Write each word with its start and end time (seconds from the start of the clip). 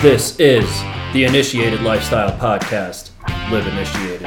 This 0.00 0.38
is 0.38 0.64
the 1.12 1.24
Initiated 1.24 1.80
Lifestyle 1.80 2.30
Podcast. 2.38 3.10
Live 3.50 3.66
initiated. 3.66 4.22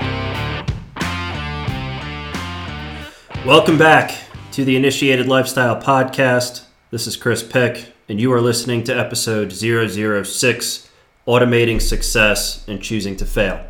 Welcome 3.45 3.77
back 3.77 4.13
to 4.51 4.65
the 4.65 4.75
Initiated 4.75 5.29
Lifestyle 5.29 5.81
Podcast. 5.81 6.65
This 6.89 7.07
is 7.07 7.15
Chris 7.15 7.41
Peck, 7.41 7.93
and 8.09 8.19
you 8.19 8.33
are 8.33 8.41
listening 8.41 8.83
to 8.83 8.93
episode 8.93 9.53
006 9.53 10.89
Automating 11.25 11.81
Success 11.81 12.67
and 12.67 12.83
Choosing 12.83 13.15
to 13.15 13.25
Fail. 13.25 13.65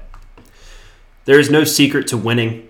There 1.25 1.39
is 1.39 1.51
no 1.51 1.63
secret 1.63 2.07
to 2.07 2.17
winning. 2.17 2.67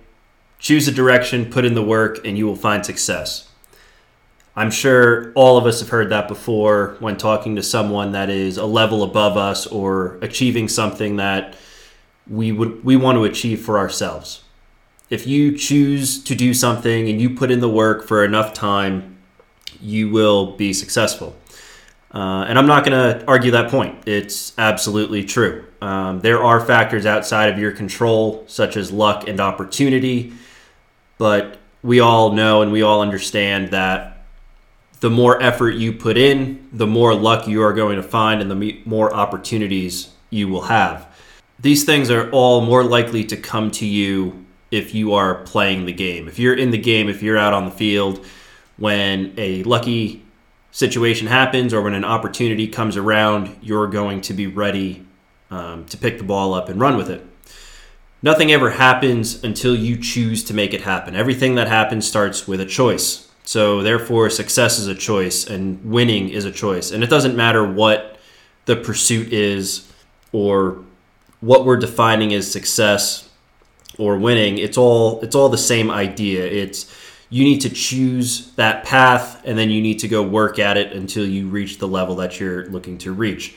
Choose 0.60 0.90
a 0.90 0.92
direction, 0.92 1.50
put 1.50 1.64
in 1.64 1.74
the 1.74 1.82
work, 1.82 2.20
and 2.28 2.38
you 2.38 2.46
will 2.46 2.58
find 2.58 2.86
success. 2.86 3.48
I'm 4.56 4.72
sure 4.72 5.32
all 5.34 5.58
of 5.58 5.66
us 5.66 5.80
have 5.80 5.90
heard 5.90 6.10
that 6.10 6.28
before 6.28 6.98
when 7.00 7.16
talking 7.18 7.56
to 7.56 7.64
someone 7.64 8.12
that 8.12 8.30
is 8.30 8.58
a 8.58 8.66
level 8.66 9.04
above 9.04 9.38
us 9.38 9.66
or 9.66 10.18
achieving 10.22 10.68
something 10.68 11.16
that 11.18 11.56
we 12.28 12.52
would 12.52 12.84
we 12.84 12.96
want 12.98 13.18
to 13.18 13.24
achieve 13.24 13.62
for 13.62 13.78
ourselves. 13.78 14.44
If 15.10 15.26
you 15.28 15.58
choose 15.58 16.24
to 16.24 16.36
do 16.36 16.54
something 16.54 17.10
and 17.10 17.20
you 17.20 17.30
put 17.36 17.52
in 17.52 17.60
the 17.60 17.70
work 17.70 18.08
for 18.08 18.24
enough 18.24 18.54
time, 18.54 19.18
you 19.82 20.10
will 20.10 20.56
be 20.56 20.74
successful. 20.74 21.36
Uh, 22.14 22.46
and 22.48 22.60
I'm 22.60 22.68
not 22.68 22.86
going 22.86 23.20
to 23.20 23.26
argue 23.26 23.52
that 23.52 23.72
point. 23.72 24.06
It's 24.06 24.54
absolutely 24.58 25.24
true. 25.24 25.66
Um, 25.82 26.20
there 26.20 26.44
are 26.44 26.60
factors 26.60 27.06
outside 27.06 27.52
of 27.54 27.58
your 27.58 27.72
control, 27.72 28.44
such 28.48 28.76
as 28.76 28.92
luck 28.92 29.28
and 29.28 29.40
opportunity, 29.40 30.34
but 31.18 31.58
we 31.84 32.00
all 32.00 32.34
know 32.34 32.62
and 32.62 32.72
we 32.72 32.82
all 32.82 33.02
understand 33.02 33.72
that 33.72 34.11
the 35.02 35.10
more 35.10 35.42
effort 35.42 35.72
you 35.72 35.92
put 35.92 36.16
in, 36.16 36.68
the 36.72 36.88
more 36.88 37.14
luck 37.14 37.48
you 37.48 37.62
are 37.62 37.74
going 37.74 37.98
to 37.98 38.04
find 38.04 38.40
and 38.40 38.50
the 38.50 38.82
more 38.86 39.14
opportunities 39.14 40.12
you 40.30 40.48
will 40.48 40.62
have. 40.62 41.08
These 41.60 41.84
things 41.84 42.10
are 42.10 42.30
all 42.30 42.62
more 42.62 42.84
likely 42.84 43.24
to 43.26 43.36
come 43.36 43.72
to 43.72 43.86
you 43.86 44.46
if 44.70 44.96
you 44.96 45.14
are 45.14 45.36
playing 45.44 45.86
the 45.86 45.94
game. 45.94 46.28
If 46.28 46.40
you're 46.40 46.54
in 46.54 46.72
the 46.72 46.78
game, 46.78 47.10
if 47.10 47.22
you're 47.22 47.38
out 47.38 47.54
on 47.54 47.66
the 47.66 47.72
field, 47.72 48.26
when 48.78 49.34
a 49.38 49.64
lucky 49.64 50.24
situation 50.72 51.28
happens 51.28 51.74
or 51.74 51.82
when 51.82 51.96
an 51.96 52.06
opportunity 52.06 52.68
comes 52.68 52.96
around, 52.96 53.58
you're 53.62 53.88
going 53.88 54.22
to 54.22 54.34
be 54.34 54.48
ready 54.48 55.06
um, 55.50 55.86
to 55.86 55.98
pick 55.98 56.20
the 56.20 56.24
ball 56.24 56.54
up 56.54 56.70
and 56.70 56.80
run 56.80 56.96
with 56.96 57.10
it. 57.10 57.26
Nothing 58.22 58.52
ever 58.52 58.70
happens 58.70 59.44
until 59.44 59.76
you 59.76 59.98
choose 59.98 60.44
to 60.44 60.54
make 60.54 60.76
it 60.76 60.82
happen. 60.82 61.16
Everything 61.16 61.56
that 61.56 61.68
happens 61.68 62.08
starts 62.08 62.48
with 62.48 62.62
a 62.62 62.66
choice. 62.68 63.31
So 63.44 63.82
therefore, 63.82 64.30
success 64.30 64.80
is 64.80 64.88
a 64.88 64.96
choice 64.96 65.48
and 65.48 65.84
winning 65.84 66.30
is 66.30 66.46
a 66.46 66.52
choice. 66.52 66.92
And 66.92 67.04
it 67.04 67.10
doesn't 67.10 67.36
matter 67.36 67.66
what 67.66 68.20
the 68.66 68.76
pursuit 68.76 69.34
is 69.34 69.92
or 70.32 70.84
what 71.42 71.66
we're 71.66 71.78
defining 71.78 72.34
as 72.34 72.50
success 72.50 73.30
or 73.98 74.18
winning. 74.18 74.58
It's 74.58 74.78
all 74.78 75.22
it's 75.22 75.36
all 75.36 75.50
the 75.50 75.58
same 75.58 75.92
idea. 75.92 76.46
It's 76.46 76.94
you 77.30 77.44
need 77.44 77.62
to 77.62 77.70
choose 77.70 78.52
that 78.54 78.84
path 78.84 79.42
and 79.46 79.58
then 79.58 79.70
you 79.70 79.82
need 79.82 80.00
to 80.00 80.08
go 80.08 80.22
work 80.22 80.60
at 80.60 80.78
it 80.78 80.92
until 80.92 81.26
you 81.26 81.48
reach 81.48 81.80
the 81.80 81.88
level 81.88 82.16
that 82.16 82.40
you're 82.40 82.68
looking 82.68 82.98
to 83.00 83.14
reach. 83.14 83.56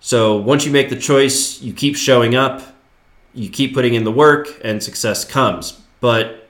So 0.00 0.36
once 0.36 0.64
you 0.64 0.72
make 0.72 0.88
the 0.88 0.96
choice, 0.96 1.60
you 1.62 1.72
keep 1.72 1.94
showing 1.94 2.34
up, 2.34 2.62
you 3.34 3.48
keep 3.48 3.72
putting 3.74 3.94
in 3.94 4.02
the 4.02 4.10
work, 4.10 4.48
and 4.64 4.82
success 4.82 5.24
comes. 5.24 5.80
But 6.00 6.41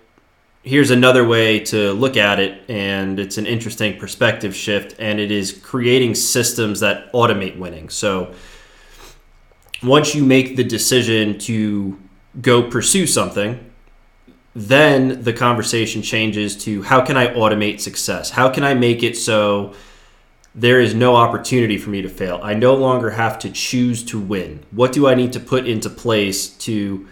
here's 0.63 0.91
another 0.91 1.27
way 1.27 1.61
to 1.61 1.93
look 1.93 2.17
at 2.17 2.39
it, 2.39 2.63
and 2.69 3.19
it's 3.19 3.39
an 3.39 3.47
interesting 3.47 3.99
perspective 3.99 4.55
shift, 4.55 4.95
and 4.99 5.19
it 5.19 5.31
is 5.31 5.53
creating 5.53 6.15
systems 6.15 6.81
that 6.81 7.13
automate 7.13 7.59
winning. 7.59 7.89
So 7.89 8.33
once 9.83 10.15
you 10.15 10.25
make 10.25 10.57
the 10.57 10.65
decision 10.65 11.39
to 11.41 11.99
go 12.41 12.63
pursue 12.63 13.07
something, 13.07 13.69
then 14.55 15.23
the 15.23 15.33
conversation 15.33 16.03
changes 16.03 16.57
to 16.65 16.83
how 16.83 17.01
can 17.01 17.17
I 17.17 17.29
automate 17.29 17.81
success? 17.81 18.31
How 18.31 18.49
can 18.49 18.65
I 18.65 18.75
make 18.75 19.03
it 19.03 19.17
so 19.17 19.75
there 20.55 20.81
is 20.81 20.95
no 20.95 21.17
opportunity 21.17 21.79
for 21.79 21.91
me 21.91 22.03
to 22.03 22.09
fail? 22.09 22.39
I 22.43 22.55
no 22.55 22.75
longer 22.75 23.11
have 23.11 23.39
to 23.41 23.51
choose 23.51 24.05
to 24.05 24.21
win. 24.21 24.65
What 24.71 24.93
do 24.93 25.09
I 25.09 25.15
need 25.15 25.33
to 25.33 25.41
put 25.41 25.67
into 25.67 25.89
place 25.89 26.49
to 26.59 27.09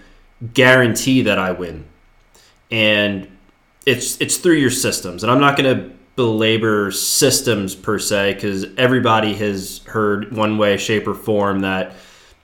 guarantee 0.53 1.23
that 1.23 1.39
I 1.39 1.53
win? 1.53 1.87
And 2.71 3.27
it's 3.87 4.21
it's 4.21 4.37
through 4.37 4.57
your 4.57 4.71
systems, 4.71 5.23
and 5.23 5.31
I'm 5.31 5.41
not 5.41 5.57
going 5.57 5.77
to 5.77 5.91
belabor 6.17 6.91
systems 6.91 7.75
per 7.75 7.99
se 7.99 8.35
because 8.35 8.67
everybody 8.77 9.35
has 9.35 9.81
heard 9.87 10.37
one 10.37 10.59
way, 10.59 10.77
shape, 10.77 11.07
or 11.07 11.15
form 11.15 11.61
that 11.61 11.95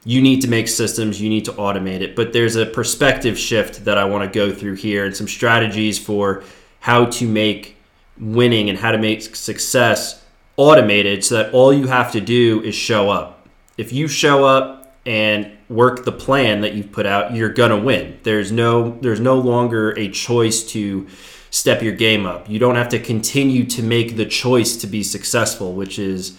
you 0.05 0.23
need 0.23 0.41
to 0.41 0.49
make 0.49 0.69
systems, 0.69 1.21
you 1.21 1.29
need 1.29 1.45
to 1.45 1.53
automate 1.53 2.01
it. 2.01 2.15
But 2.15 2.33
there's 2.33 2.57
a 2.57 2.65
perspective 2.65 3.37
shift 3.37 3.85
that 3.85 3.99
I 3.99 4.05
want 4.05 4.31
to 4.31 4.35
go 4.35 4.55
through 4.55 4.77
here, 4.77 5.05
and 5.05 5.15
some 5.15 5.29
strategies 5.29 5.99
for 5.99 6.45
how 6.81 7.07
to 7.07 7.27
make 7.27 7.77
winning 8.19 8.71
and 8.71 8.79
how 8.79 8.93
to 8.93 8.99
make 8.99 9.35
success 9.35 10.25
automated 10.57 11.25
so 11.25 11.35
that 11.35 11.53
all 11.53 11.73
you 11.73 11.87
have 11.89 12.13
to 12.13 12.21
do 12.21 12.63
is 12.63 12.75
show 12.75 13.11
up. 13.11 13.47
If 13.77 13.93
you 13.93 14.09
show 14.09 14.45
up 14.45 14.97
and 15.05 15.56
work 15.69 16.05
the 16.05 16.13
plan 16.13 16.61
that 16.61 16.75
you've 16.75 16.93
put 16.93 17.07
out, 17.07 17.35
you're 17.35 17.49
gonna 17.49 17.79
win. 17.79 18.19
There's 18.23 18.53
no 18.53 18.99
there's 19.01 19.21
no 19.21 19.37
longer 19.37 19.91
a 19.99 20.09
choice 20.09 20.63
to 20.73 21.07
step 21.51 21.83
your 21.83 21.95
game 21.95 22.27
up. 22.27 22.49
You 22.49 22.59
don't 22.59 22.77
have 22.77 22.89
to 22.91 22.99
continue 22.99 23.65
to 23.67 23.83
make 23.83 24.17
the 24.17 24.27
choice 24.27 24.77
to 24.79 24.87
be 24.87 25.03
successful, 25.03 25.75
which 25.75 25.99
is 25.99 26.37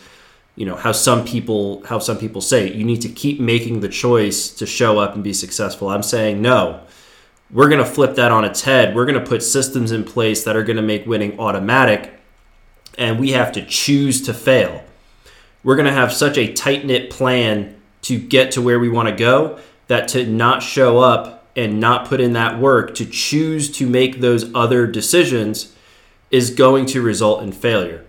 you 0.55 0.65
know 0.65 0.75
how 0.75 0.91
some 0.91 1.25
people 1.25 1.83
how 1.85 1.99
some 1.99 2.17
people 2.17 2.41
say 2.41 2.73
you 2.73 2.83
need 2.83 3.01
to 3.01 3.09
keep 3.09 3.39
making 3.39 3.79
the 3.81 3.89
choice 3.89 4.49
to 4.49 4.65
show 4.65 4.99
up 4.99 5.15
and 5.15 5.23
be 5.23 5.33
successful. 5.33 5.89
I'm 5.89 6.03
saying 6.03 6.41
no. 6.41 6.81
We're 7.49 7.69
going 7.69 7.83
to 7.83 7.89
flip 7.89 8.15
that 8.15 8.29
on 8.29 8.43
its 8.43 8.63
head. 8.63 8.93
We're 8.93 9.05
going 9.05 9.23
to 9.23 9.25
put 9.25 9.41
systems 9.41 9.93
in 9.93 10.03
place 10.03 10.43
that 10.43 10.57
are 10.57 10.63
going 10.63 10.75
to 10.75 10.81
make 10.81 11.05
winning 11.05 11.39
automatic 11.39 12.11
and 12.97 13.19
we 13.19 13.31
have 13.31 13.53
to 13.53 13.65
choose 13.65 14.21
to 14.23 14.33
fail. 14.33 14.83
We're 15.63 15.75
going 15.75 15.85
to 15.85 15.93
have 15.93 16.11
such 16.11 16.37
a 16.37 16.51
tight-knit 16.51 17.09
plan 17.09 17.76
to 18.07 18.17
get 18.17 18.51
to 18.51 18.61
where 18.61 18.79
we 18.79 18.87
want 18.87 19.09
to 19.09 19.15
go 19.15 19.59
that 19.87 20.07
to 20.07 20.25
not 20.25 20.63
show 20.63 20.99
up 20.99 21.45
and 21.57 21.77
not 21.77 22.07
put 22.07 22.21
in 22.21 22.31
that 22.33 22.57
work 22.57 22.95
to 22.95 23.05
choose 23.05 23.69
to 23.69 23.85
make 23.85 24.21
those 24.21 24.53
other 24.55 24.87
decisions 24.87 25.75
is 26.31 26.51
going 26.51 26.85
to 26.85 27.01
result 27.01 27.43
in 27.43 27.51
failure. 27.51 28.05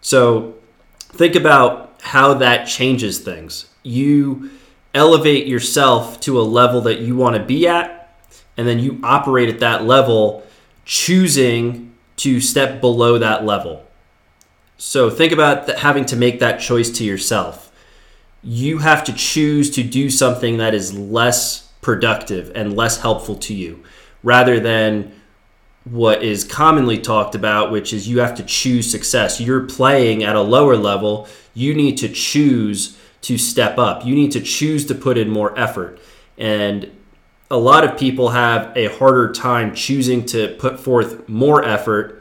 So 0.00 0.56
think 0.98 1.36
about 1.36 1.94
how 2.00 2.34
that 2.34 2.64
changes 2.64 3.20
things. 3.20 3.68
You 3.84 4.50
elevate 4.92 5.46
yourself 5.46 6.18
to 6.20 6.40
a 6.40 6.42
level 6.42 6.80
that 6.80 6.98
you 6.98 7.16
want 7.16 7.36
to 7.36 7.42
be 7.42 7.68
at, 7.68 8.16
and 8.56 8.66
then 8.66 8.80
you 8.80 8.98
operate 9.04 9.48
at 9.48 9.60
that 9.60 9.84
level, 9.84 10.44
choosing 10.84 11.92
to 12.16 12.40
step 12.40 12.80
below 12.80 13.18
that 13.18 13.44
level. 13.44 13.86
So 14.76 15.08
think 15.08 15.32
about 15.32 15.68
having 15.78 16.04
to 16.06 16.16
make 16.16 16.40
that 16.40 16.60
choice 16.60 16.90
to 16.98 17.04
yourself 17.04 17.67
you 18.42 18.78
have 18.78 19.04
to 19.04 19.12
choose 19.12 19.70
to 19.70 19.82
do 19.82 20.10
something 20.10 20.58
that 20.58 20.74
is 20.74 20.96
less 20.96 21.68
productive 21.80 22.52
and 22.54 22.76
less 22.76 23.00
helpful 23.00 23.34
to 23.34 23.54
you 23.54 23.82
rather 24.22 24.60
than 24.60 25.12
what 25.84 26.22
is 26.22 26.44
commonly 26.44 26.98
talked 26.98 27.34
about, 27.34 27.70
which 27.70 27.92
is 27.92 28.08
you 28.08 28.20
have 28.20 28.34
to 28.34 28.42
choose 28.42 28.90
success. 28.90 29.40
You're 29.40 29.64
playing 29.66 30.22
at 30.22 30.36
a 30.36 30.40
lower 30.40 30.76
level, 30.76 31.28
you 31.54 31.74
need 31.74 31.96
to 31.98 32.08
choose 32.08 32.98
to 33.22 33.38
step 33.38 33.78
up, 33.78 34.04
you 34.04 34.14
need 34.14 34.32
to 34.32 34.40
choose 34.40 34.86
to 34.86 34.94
put 34.94 35.18
in 35.18 35.30
more 35.30 35.58
effort. 35.58 35.98
And 36.36 36.90
a 37.50 37.56
lot 37.56 37.84
of 37.84 37.98
people 37.98 38.30
have 38.30 38.76
a 38.76 38.86
harder 38.98 39.32
time 39.32 39.74
choosing 39.74 40.26
to 40.26 40.54
put 40.58 40.78
forth 40.78 41.28
more 41.28 41.64
effort 41.64 42.17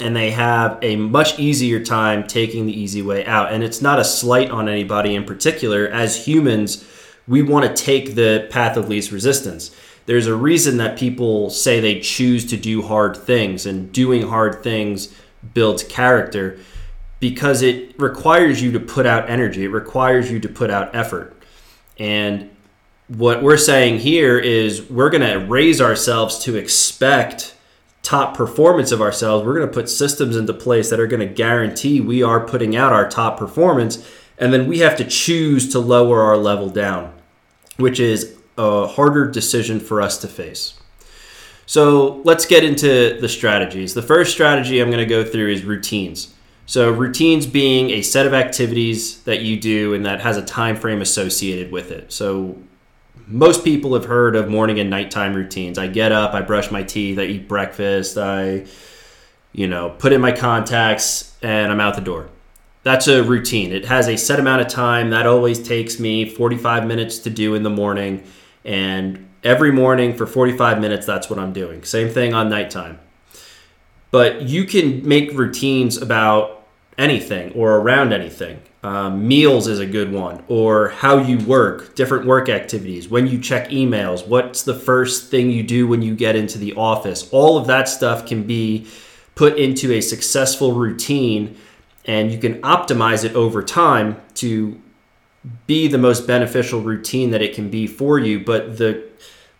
and 0.00 0.14
they 0.14 0.30
have 0.30 0.78
a 0.82 0.96
much 0.96 1.38
easier 1.38 1.82
time 1.82 2.26
taking 2.26 2.66
the 2.66 2.80
easy 2.80 3.02
way 3.02 3.26
out. 3.26 3.52
And 3.52 3.64
it's 3.64 3.82
not 3.82 3.98
a 3.98 4.04
slight 4.04 4.50
on 4.50 4.68
anybody 4.68 5.14
in 5.14 5.24
particular. 5.24 5.88
As 5.88 6.26
humans, 6.26 6.86
we 7.26 7.42
want 7.42 7.66
to 7.66 7.82
take 7.82 8.14
the 8.14 8.46
path 8.50 8.76
of 8.76 8.88
least 8.88 9.10
resistance. 9.10 9.74
There's 10.06 10.26
a 10.26 10.34
reason 10.34 10.78
that 10.78 10.98
people 10.98 11.50
say 11.50 11.80
they 11.80 12.00
choose 12.00 12.46
to 12.46 12.56
do 12.56 12.80
hard 12.80 13.16
things, 13.16 13.66
and 13.66 13.92
doing 13.92 14.28
hard 14.28 14.62
things 14.62 15.14
builds 15.52 15.82
character 15.84 16.58
because 17.20 17.62
it 17.62 17.98
requires 17.98 18.62
you 18.62 18.72
to 18.72 18.80
put 18.80 19.06
out 19.06 19.28
energy, 19.28 19.64
it 19.64 19.68
requires 19.68 20.30
you 20.30 20.38
to 20.40 20.48
put 20.48 20.70
out 20.70 20.94
effort. 20.94 21.34
And 21.98 22.50
what 23.08 23.42
we're 23.42 23.56
saying 23.56 23.98
here 23.98 24.38
is 24.38 24.88
we're 24.88 25.10
going 25.10 25.28
to 25.28 25.44
raise 25.46 25.80
ourselves 25.80 26.38
to 26.44 26.56
expect 26.56 27.54
top 28.08 28.34
performance 28.34 28.90
of 28.90 29.02
ourselves, 29.02 29.44
we're 29.44 29.54
going 29.54 29.68
to 29.68 29.72
put 29.72 29.86
systems 29.86 30.34
into 30.34 30.54
place 30.54 30.88
that 30.88 30.98
are 30.98 31.06
going 31.06 31.20
to 31.20 31.26
guarantee 31.26 32.00
we 32.00 32.22
are 32.22 32.40
putting 32.40 32.74
out 32.74 32.90
our 32.90 33.06
top 33.06 33.38
performance. 33.38 34.10
And 34.38 34.50
then 34.50 34.66
we 34.66 34.78
have 34.78 34.96
to 34.96 35.04
choose 35.04 35.70
to 35.72 35.78
lower 35.78 36.22
our 36.22 36.38
level 36.38 36.70
down, 36.70 37.12
which 37.76 38.00
is 38.00 38.38
a 38.56 38.86
harder 38.86 39.30
decision 39.30 39.78
for 39.78 40.00
us 40.00 40.16
to 40.22 40.26
face. 40.26 40.80
So 41.66 42.22
let's 42.24 42.46
get 42.46 42.64
into 42.64 43.18
the 43.20 43.28
strategies. 43.28 43.92
The 43.92 44.00
first 44.00 44.32
strategy 44.32 44.80
I'm 44.80 44.90
going 44.90 45.06
to 45.06 45.06
go 45.06 45.22
through 45.22 45.50
is 45.50 45.64
routines. 45.64 46.34
So 46.64 46.90
routines 46.90 47.46
being 47.46 47.90
a 47.90 48.00
set 48.00 48.24
of 48.24 48.32
activities 48.32 49.22
that 49.24 49.42
you 49.42 49.60
do 49.60 49.92
and 49.92 50.06
that 50.06 50.22
has 50.22 50.38
a 50.38 50.42
time 50.42 50.76
frame 50.76 51.02
associated 51.02 51.70
with 51.70 51.90
it. 51.90 52.10
So 52.10 52.56
most 53.28 53.64
people 53.64 53.94
have 53.94 54.06
heard 54.06 54.34
of 54.34 54.48
morning 54.48 54.80
and 54.80 54.90
nighttime 54.90 55.34
routines. 55.34 55.78
I 55.78 55.86
get 55.86 56.12
up, 56.12 56.34
I 56.34 56.40
brush 56.40 56.70
my 56.70 56.82
teeth, 56.82 57.18
I 57.18 57.24
eat 57.24 57.48
breakfast, 57.48 58.16
I 58.16 58.66
you 59.52 59.66
know, 59.66 59.90
put 59.90 60.12
in 60.12 60.20
my 60.20 60.32
contacts 60.32 61.36
and 61.42 61.72
I'm 61.72 61.80
out 61.80 61.94
the 61.94 62.00
door. 62.00 62.28
That's 62.82 63.08
a 63.08 63.22
routine. 63.22 63.72
It 63.72 63.86
has 63.86 64.08
a 64.08 64.16
set 64.16 64.38
amount 64.38 64.62
of 64.62 64.68
time. 64.68 65.10
That 65.10 65.26
always 65.26 65.60
takes 65.60 65.98
me 65.98 66.28
45 66.28 66.86
minutes 66.86 67.18
to 67.20 67.30
do 67.30 67.54
in 67.54 67.62
the 67.62 67.70
morning 67.70 68.24
and 68.64 69.28
every 69.42 69.72
morning 69.72 70.16
for 70.16 70.26
45 70.26 70.80
minutes 70.80 71.06
that's 71.06 71.28
what 71.28 71.38
I'm 71.38 71.52
doing. 71.52 71.82
Same 71.82 72.08
thing 72.08 72.34
on 72.34 72.48
nighttime. 72.48 72.98
But 74.10 74.42
you 74.42 74.64
can 74.64 75.06
make 75.06 75.32
routines 75.32 76.00
about 76.00 76.66
anything 76.96 77.52
or 77.52 77.76
around 77.76 78.12
anything. 78.12 78.62
Um, 78.84 79.26
meals 79.26 79.66
is 79.66 79.80
a 79.80 79.86
good 79.86 80.12
one, 80.12 80.44
or 80.46 80.90
how 80.90 81.18
you 81.18 81.38
work, 81.38 81.96
different 81.96 82.26
work 82.26 82.48
activities, 82.48 83.08
when 83.08 83.26
you 83.26 83.40
check 83.40 83.70
emails, 83.70 84.26
what's 84.26 84.62
the 84.62 84.74
first 84.74 85.32
thing 85.32 85.50
you 85.50 85.64
do 85.64 85.88
when 85.88 86.00
you 86.00 86.14
get 86.14 86.36
into 86.36 86.58
the 86.58 86.74
office. 86.74 87.28
All 87.32 87.58
of 87.58 87.66
that 87.66 87.88
stuff 87.88 88.24
can 88.24 88.44
be 88.44 88.86
put 89.34 89.58
into 89.58 89.92
a 89.92 90.00
successful 90.00 90.74
routine, 90.74 91.56
and 92.04 92.30
you 92.30 92.38
can 92.38 92.62
optimize 92.62 93.24
it 93.24 93.34
over 93.34 93.64
time 93.64 94.20
to 94.34 94.80
be 95.66 95.88
the 95.88 95.98
most 95.98 96.26
beneficial 96.26 96.80
routine 96.80 97.30
that 97.30 97.42
it 97.42 97.54
can 97.54 97.70
be 97.70 97.86
for 97.88 98.18
you. 98.18 98.38
But 98.38 98.78
the 98.78 99.08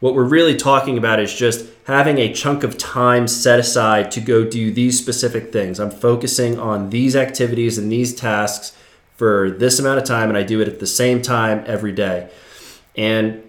what 0.00 0.14
we're 0.14 0.22
really 0.22 0.56
talking 0.56 0.96
about 0.96 1.18
is 1.18 1.34
just 1.34 1.66
having 1.84 2.18
a 2.18 2.32
chunk 2.32 2.62
of 2.62 2.78
time 2.78 3.26
set 3.26 3.58
aside 3.58 4.12
to 4.12 4.20
go 4.20 4.44
do 4.44 4.70
these 4.70 4.96
specific 4.96 5.52
things. 5.52 5.80
I'm 5.80 5.90
focusing 5.90 6.56
on 6.56 6.90
these 6.90 7.16
activities 7.16 7.78
and 7.78 7.90
these 7.90 8.14
tasks 8.14 8.76
for 9.18 9.50
this 9.50 9.80
amount 9.80 9.98
of 9.98 10.04
time, 10.04 10.28
and 10.28 10.38
I 10.38 10.44
do 10.44 10.60
it 10.62 10.68
at 10.68 10.78
the 10.78 10.86
same 10.86 11.20
time 11.20 11.64
every 11.66 11.92
day. 11.92 12.30
And 12.96 13.42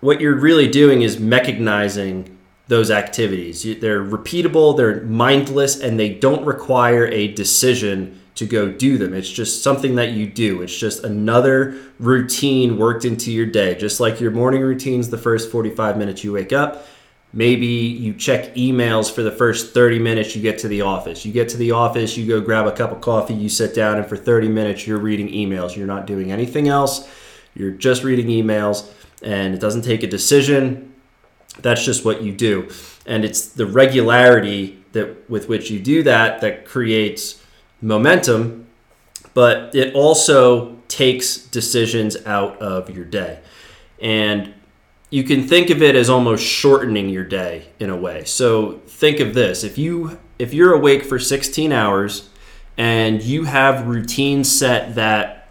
what 0.00 0.20
you're 0.20 0.38
really 0.38 0.68
doing 0.68 1.00
is 1.00 1.16
mechanizing 1.16 2.36
those 2.68 2.90
activities. 2.90 3.62
They're 3.80 4.04
repeatable, 4.04 4.76
they're 4.76 5.00
mindless, 5.02 5.80
and 5.80 5.98
they 5.98 6.12
don't 6.12 6.44
require 6.44 7.06
a 7.06 7.28
decision 7.28 8.20
to 8.34 8.46
go 8.46 8.70
do 8.70 8.98
them. 8.98 9.14
It's 9.14 9.30
just 9.30 9.62
something 9.62 9.94
that 9.94 10.10
you 10.12 10.26
do. 10.26 10.60
It's 10.60 10.76
just 10.76 11.04
another 11.04 11.74
routine 11.98 12.76
worked 12.76 13.06
into 13.06 13.32
your 13.32 13.46
day. 13.46 13.74
Just 13.74 13.98
like 13.98 14.20
your 14.20 14.30
morning 14.30 14.60
routines, 14.60 15.08
the 15.08 15.18
first 15.18 15.50
45 15.50 15.96
minutes 15.96 16.22
you 16.22 16.32
wake 16.32 16.52
up, 16.52 16.86
maybe 17.32 17.66
you 17.66 18.12
check 18.12 18.54
emails 18.54 19.12
for 19.12 19.22
the 19.22 19.30
first 19.30 19.72
30 19.72 19.98
minutes 19.98 20.36
you 20.36 20.42
get 20.42 20.58
to 20.58 20.68
the 20.68 20.82
office. 20.82 21.24
You 21.24 21.32
get 21.32 21.48
to 21.50 21.56
the 21.56 21.72
office, 21.72 22.16
you 22.16 22.26
go 22.26 22.40
grab 22.40 22.66
a 22.66 22.72
cup 22.72 22.92
of 22.92 23.00
coffee, 23.00 23.34
you 23.34 23.48
sit 23.48 23.74
down, 23.74 23.98
and 23.98 24.06
for 24.06 24.16
30 24.16 24.48
minutes 24.48 24.86
you're 24.86 24.98
reading 24.98 25.28
emails. 25.28 25.74
You're 25.76 25.86
not 25.86 26.06
doing 26.06 26.30
anything 26.30 26.68
else. 26.68 27.08
You're 27.54 27.70
just 27.70 28.04
reading 28.04 28.26
emails, 28.26 28.90
and 29.22 29.54
it 29.54 29.60
doesn't 29.60 29.82
take 29.82 30.02
a 30.02 30.06
decision. 30.06 30.94
That's 31.60 31.84
just 31.84 32.04
what 32.04 32.22
you 32.22 32.32
do. 32.32 32.70
And 33.06 33.24
it's 33.24 33.46
the 33.46 33.66
regularity 33.66 34.82
that 34.92 35.28
with 35.28 35.48
which 35.48 35.70
you 35.70 35.80
do 35.80 36.02
that 36.02 36.40
that 36.40 36.66
creates 36.66 37.42
momentum, 37.80 38.66
but 39.34 39.74
it 39.74 39.94
also 39.94 40.76
takes 40.88 41.38
decisions 41.38 42.16
out 42.26 42.60
of 42.60 42.90
your 42.90 43.04
day. 43.04 43.40
And 44.00 44.54
you 45.12 45.22
can 45.22 45.46
think 45.46 45.68
of 45.68 45.82
it 45.82 45.94
as 45.94 46.08
almost 46.08 46.42
shortening 46.42 47.10
your 47.10 47.22
day 47.22 47.66
in 47.78 47.90
a 47.90 47.96
way. 47.96 48.24
So 48.24 48.80
think 48.86 49.20
of 49.20 49.34
this. 49.34 49.62
If 49.62 49.76
you 49.76 50.18
if 50.38 50.54
you're 50.54 50.72
awake 50.72 51.04
for 51.04 51.18
16 51.18 51.70
hours 51.70 52.30
and 52.78 53.22
you 53.22 53.44
have 53.44 53.86
routines 53.86 54.50
set 54.50 54.94
that 54.94 55.50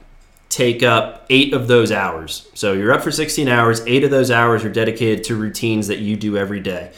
take 0.49 0.81
up 0.81 1.27
8 1.29 1.53
of 1.53 1.67
those 1.67 1.91
hours. 1.91 2.49
So 2.55 2.73
you're 2.73 2.91
up 2.91 3.03
for 3.03 3.11
16 3.11 3.47
hours, 3.47 3.81
8 3.85 4.03
of 4.03 4.09
those 4.09 4.31
hours 4.31 4.65
are 4.65 4.71
dedicated 4.71 5.23
to 5.25 5.35
routines 5.35 5.87
that 5.87 5.99
you 5.99 6.17
do 6.17 6.37
every 6.37 6.59
day. 6.59 6.91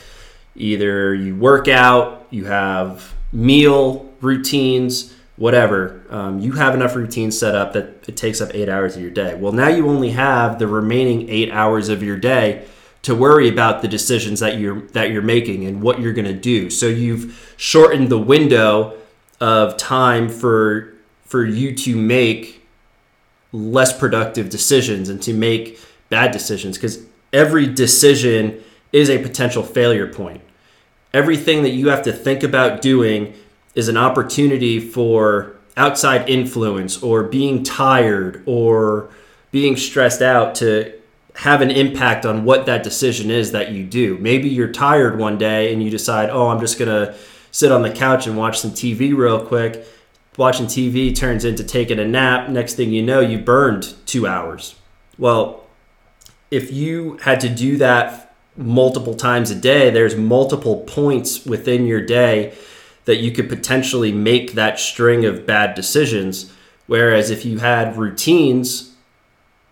Either 0.56 1.14
you 1.14 1.36
work 1.36 1.68
out, 1.68 2.28
you 2.30 2.46
have 2.46 3.14
meal 3.34 4.10
routines, 4.22 5.14
whatever, 5.36 6.04
um, 6.10 6.40
you 6.40 6.54
have 6.54 6.76
enough 6.76 6.96
routines 6.96 7.38
set 7.38 7.56
up 7.56 7.74
that 7.74 8.08
it 8.08 8.16
takes 8.16 8.40
up 8.42 8.54
eight 8.54 8.70
hours 8.70 8.96
of 8.96 9.02
your 9.02 9.12
day. 9.12 9.36
Well, 9.36 9.52
now 9.52 9.68
you 9.68 9.88
only 9.90 10.12
have 10.12 10.60
the 10.60 10.68
remaining 10.68 11.30
eight 11.30 11.52
hours 11.52 11.90
of 11.90 12.04
your 12.04 12.18
day 12.18 12.66
to 13.04 13.14
worry 13.14 13.50
about 13.50 13.82
the 13.82 13.88
decisions 13.88 14.40
that 14.40 14.58
you're 14.58 14.82
that 14.90 15.12
you're 15.12 15.22
making 15.22 15.66
and 15.66 15.82
what 15.82 16.00
you're 16.00 16.14
going 16.14 16.26
to 16.26 16.34
do. 16.34 16.70
So 16.70 16.88
you've 16.88 17.54
shortened 17.58 18.10
the 18.10 18.20
window 18.20 18.98
of 19.40 19.78
time 19.78 20.30
for 20.30 20.94
for 21.26 21.46
you 21.46 21.76
to 21.76 21.96
make 21.96 22.66
less 23.52 23.98
productive 23.98 24.50
decisions 24.50 25.10
and 25.10 25.22
to 25.22 25.34
make 25.34 25.80
bad 26.10 26.32
decisions 26.32 26.78
because 26.78 27.06
every 27.32 27.68
decision 27.68 28.64
is 28.92 29.10
a 29.10 29.20
potential 29.20 29.64
failure 29.64 30.08
point. 30.08 30.42
Everything 31.14 31.64
that 31.64 31.72
you 31.72 31.90
have 31.90 32.04
to 32.04 32.14
think 32.14 32.42
about 32.42 32.82
doing 32.82 33.34
is 33.76 33.88
an 33.88 33.98
opportunity 33.98 34.80
for 34.80 35.56
outside 35.76 36.30
influence 36.30 37.02
or 37.02 37.24
being 37.24 37.64
tired 37.64 38.44
or 38.46 39.10
being 39.52 39.76
stressed 39.76 40.22
out 40.22 40.56
to 40.56 40.94
have 41.36 41.62
an 41.62 41.72
impact 41.72 42.26
on 42.26 42.46
what 42.46 42.66
that 42.68 42.84
decision 42.84 43.32
is 43.32 43.52
that 43.52 43.72
you 43.72 43.84
do. 43.84 44.18
Maybe 44.20 44.50
you're 44.50 44.72
tired 44.72 45.18
one 45.18 45.38
day 45.38 45.74
and 45.74 45.82
you 45.82 45.90
decide, 45.90 46.30
oh, 46.30 46.50
I'm 46.50 46.60
just 46.60 46.78
going 46.78 46.90
to 46.90 47.18
sit 47.52 47.72
on 47.72 47.82
the 47.82 47.92
couch 47.92 48.28
and 48.28 48.38
watch 48.38 48.60
some 48.60 48.72
TV 48.72 49.16
real 49.16 49.44
quick. 49.44 49.86
Watching 50.38 50.66
TV 50.66 51.16
turns 51.16 51.46
into 51.46 51.64
taking 51.64 52.00
a 52.00 52.06
nap. 52.06 52.50
Next 52.50 52.76
thing 52.76 52.92
you 52.92 53.02
know, 53.04 53.20
you 53.20 53.40
burned 53.40 53.96
two 54.06 54.28
hours. 54.28 54.76
Well, 55.18 55.66
if 56.52 56.72
you 56.72 57.18
had 57.18 57.40
to 57.42 57.50
do 57.50 57.78
that 57.78 58.36
multiple 58.56 59.16
times 59.16 59.50
a 59.50 59.56
day, 59.56 59.90
there's 59.90 60.16
multiple 60.16 60.82
points 60.82 61.46
within 61.46 61.86
your 61.86 62.02
day 62.02 62.56
that 63.06 63.18
you 63.18 63.32
could 63.32 63.50
potentially 63.50 64.12
make 64.12 64.54
that 64.54 64.80
string 64.80 65.26
of 65.26 65.46
bad 65.46 65.76
decisions. 65.76 66.52
Whereas 66.88 67.30
if 67.30 67.46
you 67.46 67.60
had 67.60 67.98
routines, 67.98 68.94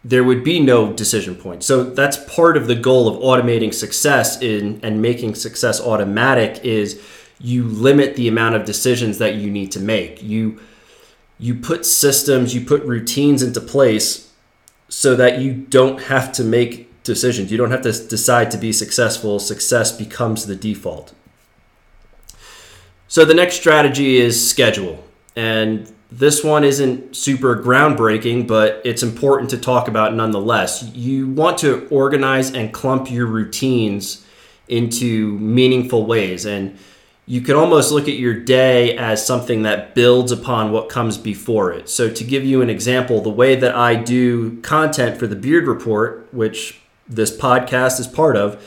there 0.03 0.23
would 0.23 0.43
be 0.43 0.59
no 0.59 0.91
decision 0.91 1.35
point. 1.35 1.63
So 1.63 1.83
that's 1.83 2.17
part 2.33 2.57
of 2.57 2.67
the 2.67 2.75
goal 2.75 3.07
of 3.07 3.21
automating 3.21 3.73
success 3.73 4.41
in 4.41 4.79
and 4.83 5.01
making 5.01 5.35
success 5.35 5.79
automatic 5.79 6.63
is 6.63 7.01
you 7.39 7.63
limit 7.63 8.15
the 8.15 8.27
amount 8.27 8.55
of 8.55 8.65
decisions 8.65 9.17
that 9.19 9.35
you 9.35 9.49
need 9.49 9.71
to 9.73 9.79
make. 9.79 10.21
You 10.21 10.59
you 11.39 11.55
put 11.55 11.87
systems, 11.87 12.53
you 12.53 12.61
put 12.63 12.83
routines 12.83 13.41
into 13.41 13.59
place 13.59 14.31
so 14.89 15.15
that 15.15 15.39
you 15.39 15.53
don't 15.53 16.03
have 16.03 16.31
to 16.33 16.43
make 16.43 17.03
decisions. 17.03 17.51
You 17.51 17.57
don't 17.57 17.71
have 17.71 17.81
to 17.81 18.07
decide 18.07 18.51
to 18.51 18.57
be 18.57 18.71
successful. 18.71 19.39
Success 19.39 19.91
becomes 19.91 20.45
the 20.45 20.55
default. 20.55 21.13
So 23.11 23.25
the 23.25 23.33
next 23.33 23.55
strategy 23.55 24.19
is 24.19 24.49
schedule. 24.49 25.03
And 25.35 25.91
this 26.13 26.45
one 26.45 26.63
isn't 26.63 27.13
super 27.13 27.61
groundbreaking, 27.61 28.47
but 28.47 28.81
it's 28.85 29.03
important 29.03 29.49
to 29.49 29.57
talk 29.57 29.89
about 29.89 30.15
nonetheless. 30.15 30.89
You 30.95 31.27
want 31.27 31.57
to 31.57 31.89
organize 31.89 32.53
and 32.53 32.73
clump 32.73 33.11
your 33.11 33.25
routines 33.25 34.25
into 34.69 35.37
meaningful 35.39 36.05
ways. 36.05 36.45
And 36.45 36.79
you 37.25 37.41
can 37.41 37.57
almost 37.57 37.91
look 37.91 38.07
at 38.07 38.13
your 38.13 38.33
day 38.33 38.95
as 38.95 39.27
something 39.27 39.63
that 39.63 39.93
builds 39.93 40.31
upon 40.31 40.71
what 40.71 40.87
comes 40.87 41.17
before 41.17 41.73
it. 41.73 41.89
So, 41.89 42.09
to 42.09 42.23
give 42.23 42.45
you 42.45 42.61
an 42.61 42.69
example, 42.69 43.19
the 43.19 43.29
way 43.29 43.57
that 43.57 43.75
I 43.75 43.95
do 43.95 44.61
content 44.61 45.19
for 45.19 45.27
the 45.27 45.35
Beard 45.35 45.67
Report, 45.67 46.29
which 46.31 46.79
this 47.09 47.35
podcast 47.37 47.99
is 47.99 48.07
part 48.07 48.37
of, 48.37 48.65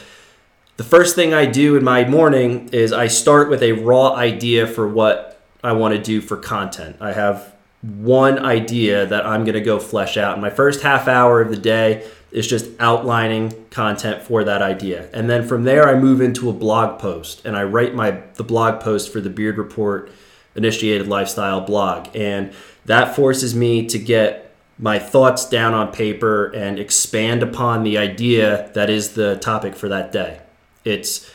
the 0.77 0.85
first 0.85 1.15
thing 1.15 1.33
I 1.33 1.47
do 1.47 1.77
in 1.77 1.85
my 1.85 2.05
morning 2.05 2.69
is 2.73 2.93
I 2.93 3.07
start 3.07 3.49
with 3.49 3.63
a 3.63 3.73
raw 3.73 4.15
idea 4.15 4.67
for 4.67 4.89
what 4.89 5.41
I 5.63 5.73
want 5.73 5.95
to 5.95 6.03
do 6.03 6.21
for 6.21 6.37
content. 6.37 6.97
I 7.01 7.13
have 7.13 7.55
one 7.81 8.39
idea 8.39 9.07
that 9.07 9.25
I'm 9.25 9.45
going 9.45 9.55
to 9.55 9.61
go 9.61 9.79
flesh 9.79 10.17
out. 10.17 10.33
And 10.33 10.43
my 10.43 10.51
first 10.51 10.83
half 10.83 11.07
hour 11.07 11.41
of 11.41 11.51
the 11.51 11.57
day 11.57 12.09
is 12.33 12.47
just 12.47 12.69
outlining 12.81 13.67
content 13.71 14.23
for 14.23 14.43
that 14.45 14.63
idea. 14.63 15.09
And 15.13 15.31
then 15.31 15.47
from 15.47 15.63
there 15.63 15.89
I 15.89 15.95
move 15.95 16.21
into 16.21 16.51
a 16.51 16.53
blog 16.53 16.99
post 16.99 17.45
and 17.47 17.57
I 17.57 17.63
write 17.63 17.95
my 17.95 18.23
the 18.35 18.43
blog 18.43 18.81
post 18.81 19.13
for 19.13 19.21
the 19.21 19.31
Beard 19.31 19.59
Report 19.59 20.11
initiated 20.57 21.07
lifestyle 21.07 21.61
blog. 21.61 22.09
And 22.17 22.53
that 22.87 23.15
forces 23.15 23.55
me 23.55 23.87
to 23.87 23.99
get 23.99 24.57
my 24.79 24.99
thoughts 24.99 25.49
down 25.49 25.73
on 25.73 25.93
paper 25.93 26.47
and 26.47 26.81
expand 26.81 27.45
upon 27.45 27.85
the 27.85 27.97
idea 27.97 28.71
that 28.75 28.91
is 28.91 29.13
the 29.13 29.37
topic 29.37 29.77
for 29.77 29.89
that 29.89 30.11
day. 30.11 30.41
It's 30.85 31.31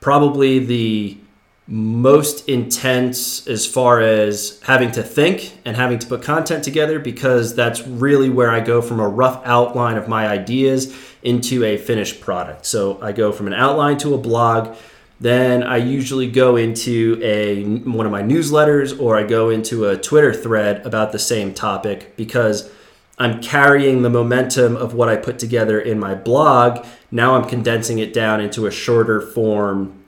probably 0.00 0.58
the 0.58 1.18
most 1.66 2.46
intense 2.48 3.46
as 3.46 3.66
far 3.66 4.00
as 4.00 4.60
having 4.64 4.90
to 4.92 5.02
think 5.02 5.58
and 5.64 5.76
having 5.76 5.98
to 5.98 6.06
put 6.06 6.22
content 6.22 6.62
together 6.62 6.98
because 6.98 7.54
that's 7.54 7.86
really 7.86 8.28
where 8.28 8.50
I 8.50 8.60
go 8.60 8.82
from 8.82 9.00
a 9.00 9.08
rough 9.08 9.40
outline 9.46 9.96
of 9.96 10.06
my 10.06 10.28
ideas 10.28 10.94
into 11.22 11.64
a 11.64 11.78
finished 11.78 12.20
product. 12.20 12.66
So 12.66 13.00
I 13.00 13.12
go 13.12 13.32
from 13.32 13.46
an 13.46 13.54
outline 13.54 13.96
to 13.98 14.14
a 14.14 14.18
blog 14.18 14.76
then 15.20 15.62
I 15.62 15.76
usually 15.76 16.28
go 16.28 16.56
into 16.56 17.20
a 17.22 17.64
one 17.64 18.04
of 18.04 18.12
my 18.12 18.22
newsletters 18.22 19.00
or 19.00 19.16
I 19.16 19.22
go 19.22 19.50
into 19.50 19.86
a 19.86 19.96
Twitter 19.96 20.34
thread 20.34 20.84
about 20.84 21.12
the 21.12 21.18
same 21.18 21.54
topic 21.54 22.16
because 22.16 22.70
I'm 23.16 23.40
carrying 23.40 24.02
the 24.02 24.10
momentum 24.10 24.76
of 24.76 24.92
what 24.92 25.08
I 25.08 25.16
put 25.16 25.38
together 25.38 25.78
in 25.80 26.00
my 26.00 26.14
blog. 26.14 26.84
Now 27.14 27.36
I'm 27.36 27.48
condensing 27.48 28.00
it 28.00 28.12
down 28.12 28.40
into 28.40 28.66
a 28.66 28.72
shorter 28.72 29.20
form, 29.20 30.02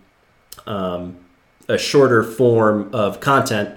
um, 0.67 1.17
a 1.69 1.79
shorter 1.79 2.25
form 2.25 2.93
of 2.93 3.21
content, 3.21 3.77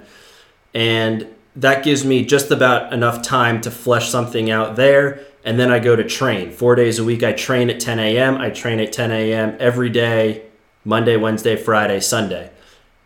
and 0.74 1.28
that 1.56 1.84
gives 1.84 2.04
me 2.04 2.26
just 2.26 2.50
about 2.50 2.92
enough 2.92 3.22
time 3.22 3.62
to 3.62 3.70
flesh 3.70 4.10
something 4.10 4.50
out 4.50 4.78
there. 4.78 5.20
And 5.46 5.60
then 5.60 5.72
I 5.72 5.78
go 5.78 5.96
to 5.96 6.04
train 6.04 6.50
four 6.50 6.74
days 6.74 6.98
a 6.98 7.04
week. 7.04 7.22
I 7.22 7.34
train 7.34 7.70
at 7.70 7.80
10 7.80 8.00
a.m. 8.00 8.38
I 8.38 8.50
train 8.50 8.80
at 8.80 8.92
10 8.92 9.12
a.m. 9.12 9.56
every 9.60 9.92
day, 9.92 10.46
Monday, 10.84 11.16
Wednesday, 11.16 11.56
Friday, 11.56 12.00
Sunday. 12.00 12.50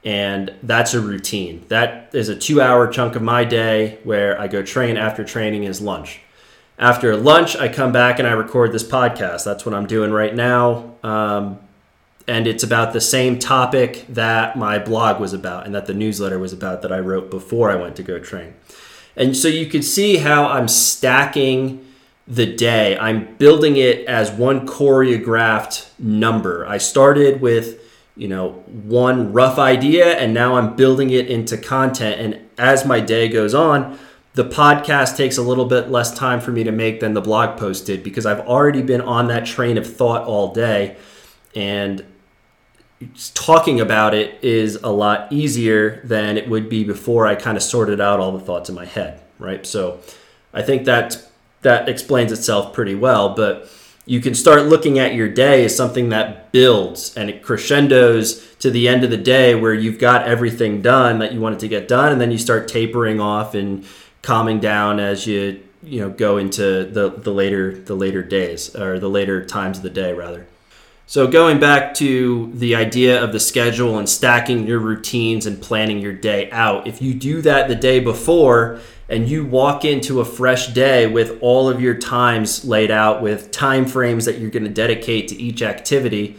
And 0.06 0.54
that's 0.64 0.94
a 0.94 1.02
routine. 1.02 1.66
That 1.68 2.10
is 2.14 2.30
a 2.30 2.36
two 2.36 2.62
hour 2.62 2.88
chunk 2.88 3.18
of 3.18 3.22
my 3.22 3.44
day 3.44 4.00
where 4.06 4.40
I 4.40 4.48
go 4.48 4.64
train 4.64 4.96
after 4.96 5.26
training 5.26 5.66
is 5.66 5.82
lunch. 5.82 6.22
After 6.78 7.16
lunch, 7.16 7.56
I 7.56 7.68
come 7.68 7.92
back 7.92 8.20
and 8.20 8.28
I 8.28 8.32
record 8.32 8.72
this 8.72 8.84
podcast. 8.84 9.46
That's 9.46 9.66
what 9.66 9.76
I'm 9.76 9.86
doing 9.86 10.12
right 10.12 10.34
now. 10.34 10.96
Um, 11.04 11.60
and 12.28 12.48
it's 12.48 12.64
about 12.64 12.94
the 12.94 13.02
same 13.02 13.38
topic 13.38 14.06
that 14.10 14.58
my 14.58 14.80
blog 14.80 15.20
was 15.20 15.34
about 15.34 15.66
and 15.66 15.76
that 15.76 15.86
the 15.86 15.94
newsletter 15.94 16.40
was 16.40 16.54
about 16.54 16.82
that 16.82 16.92
I 16.92 17.00
wrote 17.00 17.30
before 17.30 17.70
I 17.70 17.76
went 17.76 17.96
to 17.98 18.04
go 18.04 18.18
train. 18.20 18.54
And 19.16 19.38
so 19.38 19.48
you 19.48 19.68
can 19.68 19.84
see 19.84 20.18
how 20.18 20.46
I'm 20.46 20.68
stacking 20.68 21.86
the 22.28 22.46
day. 22.46 22.98
I'm 22.98 23.36
building 23.36 23.76
it 23.76 24.08
as 24.08 24.32
one 24.32 24.66
choreographed 24.66 25.90
number. 26.00 26.66
I 26.66 26.78
started 26.78 27.42
with, 27.42 27.82
you 28.16 28.30
know, 28.30 28.52
one 28.68 29.34
rough 29.34 29.60
idea 29.60 30.18
and 30.18 30.34
now 30.34 30.56
I'm 30.56 30.76
building 30.76 31.10
it 31.10 31.28
into 31.28 31.58
content 31.58 32.20
and 32.20 32.50
as 32.58 32.86
my 32.86 33.00
day 33.00 33.28
goes 33.28 33.54
on, 33.54 34.00
the 34.34 34.44
podcast 34.44 35.16
takes 35.16 35.38
a 35.38 35.42
little 35.42 35.66
bit 35.66 35.90
less 35.90 36.14
time 36.14 36.42
for 36.42 36.52
me 36.52 36.64
to 36.64 36.72
make 36.72 37.00
than 37.00 37.14
the 37.14 37.22
blog 37.22 37.58
post 37.58 37.86
did 37.86 38.04
because 38.04 38.26
I've 38.26 38.40
already 38.42 38.82
been 38.82 39.02
on 39.02 39.28
that 39.28 39.46
train 39.46 39.78
of 39.78 39.86
thought 39.86 40.26
all 40.26 40.54
day 40.54 40.98
and 41.56 42.04
talking 43.36 43.80
about 43.80 44.14
it 44.14 44.44
is 44.44 44.76
a 44.78 44.90
lot 44.90 45.32
easier 45.32 46.02
than 46.04 46.38
it 46.38 46.50
would 46.50 46.68
be 46.68 46.84
before 46.84 47.28
I 47.28 47.36
kind 47.36 47.58
of 47.58 47.64
sorted 47.64 48.02
out 48.02 48.20
all 48.20 48.32
the 48.32 48.40
thoughts 48.40 48.70
in 48.70 48.76
my 48.76 48.86
head, 48.86 49.22
right? 49.38 49.66
So 49.66 50.00
I 50.54 50.62
think 50.64 50.86
that 50.86 51.30
that 51.62 51.88
explains 51.88 52.32
itself 52.32 52.74
pretty 52.74 52.96
well, 52.96 53.36
but 53.36 53.70
you 54.06 54.20
can 54.20 54.36
start 54.36 54.66
looking 54.66 55.00
at 55.00 55.14
your 55.14 55.30
day 55.30 55.64
as 55.64 55.76
something 55.76 56.10
that 56.10 56.52
builds 56.52 57.16
and 57.16 57.30
it 57.30 57.42
crescendos 57.42 58.56
to 58.56 58.70
the 58.70 58.88
end 58.88 59.04
of 59.04 59.10
the 59.10 59.18
day 59.18 59.56
where 59.56 59.74
you've 59.74 60.00
got 60.00 60.28
everything 60.28 60.82
done 60.82 61.20
that 61.20 61.32
you 61.32 61.40
wanted 61.40 61.60
to 61.60 61.68
get 61.68 61.88
done 61.88 62.12
and 62.12 62.20
then 62.20 62.32
you 62.32 62.38
start 62.38 62.68
tapering 62.68 63.22
off 63.22 63.56
and 63.56 63.86
calming 64.24 64.60
down 64.60 65.00
as 65.00 65.28
you 65.28 65.62
you 65.84 66.00
know 66.00 66.10
go 66.10 66.38
into 66.38 66.86
the 66.86 67.14
the 67.18 67.32
later 67.32 67.78
the 67.78 67.94
later 67.94 68.24
days 68.24 68.76
or 68.76 68.98
the 68.98 69.10
later 69.10 69.46
times 69.46 69.78
of 69.78 69.84
the 69.84 69.90
day 69.92 70.14
rather. 70.14 70.48
So, 71.06 71.28
going 71.28 71.60
back 71.60 71.94
to 71.96 72.50
the 72.54 72.76
idea 72.76 73.22
of 73.22 73.34
the 73.34 73.40
schedule 73.40 74.00
and 74.00 74.08
stacking 74.08 74.66
your 74.66 74.80
routines 74.80 75.46
and 75.46 75.62
planning 75.62 76.00
your 76.00 76.14
day 76.14 76.50
out, 76.50 76.88
if 76.88 77.02
you 77.02 77.14
do 77.14 77.42
that 77.42 77.68
the 77.68 77.76
day 77.76 78.00
before 78.00 78.80
and 79.10 79.28
you 79.28 79.46
walk 79.46 79.84
into 79.84 80.22
a 80.22 80.26
fresh 80.26 80.68
day 80.68 81.06
with 81.06 81.38
all 81.42 81.68
of 81.68 81.82
your 81.82 81.94
times 81.94 82.64
laid 82.64 82.90
out 82.90 83.22
with 83.22 83.52
time 83.52 83.86
frames 83.86 84.24
that 84.26 84.40
you're 84.40 84.50
going 84.50 84.64
to 84.64 84.70
dedicate 84.70 85.28
to 85.28 85.36
each 85.36 85.62
activity, 85.62 86.38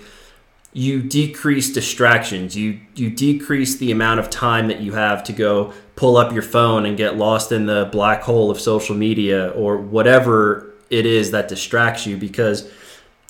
you 0.75 1.01
decrease 1.03 1.73
distractions. 1.73 2.57
You 2.57 2.81
you 2.97 3.09
decrease 3.09 3.77
the 3.77 3.93
amount 3.93 4.21
of 4.21 4.29
time 4.29 4.67
that 4.69 4.81
you 4.81 4.93
have 4.93 5.25
to 5.25 5.33
go 5.33 5.73
pull 5.97 6.17
up 6.17 6.33
your 6.33 6.43
phone 6.43 6.85
and 6.85 6.97
get 6.97 7.17
lost 7.17 7.53
in 7.53 7.67
the 7.67 7.89
black 7.91 8.23
hole 8.23 8.51
of 8.51 8.61
social 8.61 8.97
media 8.97 9.51
or 9.51 9.79
whatever 9.79 10.75
it 10.91 11.07
is 11.07 11.31
that 11.31 11.49
distracts 11.49 12.07
you 12.07 12.17
because 12.17 12.71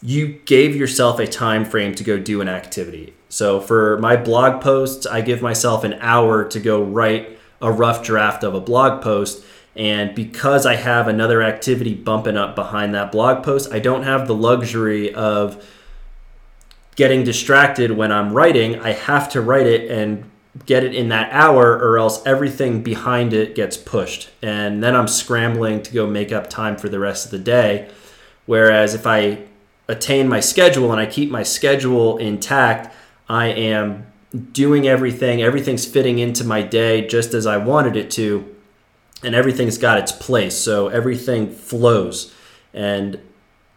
you 0.02 0.40
gave 0.46 0.74
yourself 0.74 1.18
a 1.18 1.26
time 1.26 1.64
frame 1.64 1.94
to 1.94 2.02
go 2.02 2.18
do 2.18 2.40
an 2.40 2.48
activity. 2.48 3.14
So 3.28 3.60
for 3.60 3.98
my 3.98 4.16
blog 4.16 4.62
posts, 4.62 5.06
I 5.06 5.20
give 5.20 5.42
myself 5.42 5.84
an 5.84 5.94
hour 6.00 6.44
to 6.44 6.60
go 6.60 6.82
write 6.82 7.38
a 7.60 7.70
rough 7.70 8.02
draft 8.04 8.42
of 8.42 8.54
a 8.54 8.60
blog 8.60 9.02
post. 9.02 9.44
And 9.76 10.14
because 10.14 10.66
I 10.66 10.76
have 10.76 11.08
another 11.08 11.42
activity 11.42 11.94
bumping 11.94 12.36
up 12.36 12.54
behind 12.54 12.94
that 12.94 13.12
blog 13.12 13.44
post, 13.44 13.72
I 13.72 13.80
don't 13.80 14.04
have 14.04 14.26
the 14.26 14.34
luxury 14.34 15.12
of 15.14 15.64
getting 16.96 17.24
distracted 17.24 17.90
when 17.90 18.12
I'm 18.12 18.32
writing. 18.32 18.78
I 18.80 18.92
have 18.92 19.28
to 19.30 19.40
write 19.40 19.66
it 19.66 19.90
and 19.90 20.30
get 20.66 20.84
it 20.84 20.94
in 20.94 21.08
that 21.08 21.32
hour, 21.32 21.72
or 21.72 21.98
else 21.98 22.24
everything 22.24 22.82
behind 22.82 23.32
it 23.32 23.56
gets 23.56 23.76
pushed. 23.76 24.30
And 24.40 24.82
then 24.82 24.94
I'm 24.94 25.08
scrambling 25.08 25.82
to 25.82 25.92
go 25.92 26.06
make 26.06 26.30
up 26.30 26.48
time 26.48 26.76
for 26.76 26.88
the 26.88 27.00
rest 27.00 27.24
of 27.24 27.32
the 27.32 27.40
day. 27.40 27.90
Whereas 28.46 28.94
if 28.94 29.06
I 29.06 29.46
attain 29.88 30.28
my 30.28 30.40
schedule 30.40 30.92
and 30.92 31.00
I 31.00 31.06
keep 31.06 31.30
my 31.30 31.42
schedule 31.42 32.18
intact, 32.18 32.94
I 33.28 33.46
am 33.46 34.06
doing 34.52 34.86
everything, 34.86 35.42
everything's 35.42 35.86
fitting 35.86 36.18
into 36.18 36.44
my 36.44 36.62
day 36.62 37.06
just 37.06 37.34
as 37.34 37.46
I 37.46 37.56
wanted 37.56 37.96
it 37.96 38.10
to, 38.12 38.54
and 39.22 39.34
everything's 39.34 39.78
got 39.78 39.98
its 39.98 40.12
place. 40.12 40.56
So 40.56 40.88
everything 40.88 41.50
flows. 41.50 42.32
And 42.72 43.20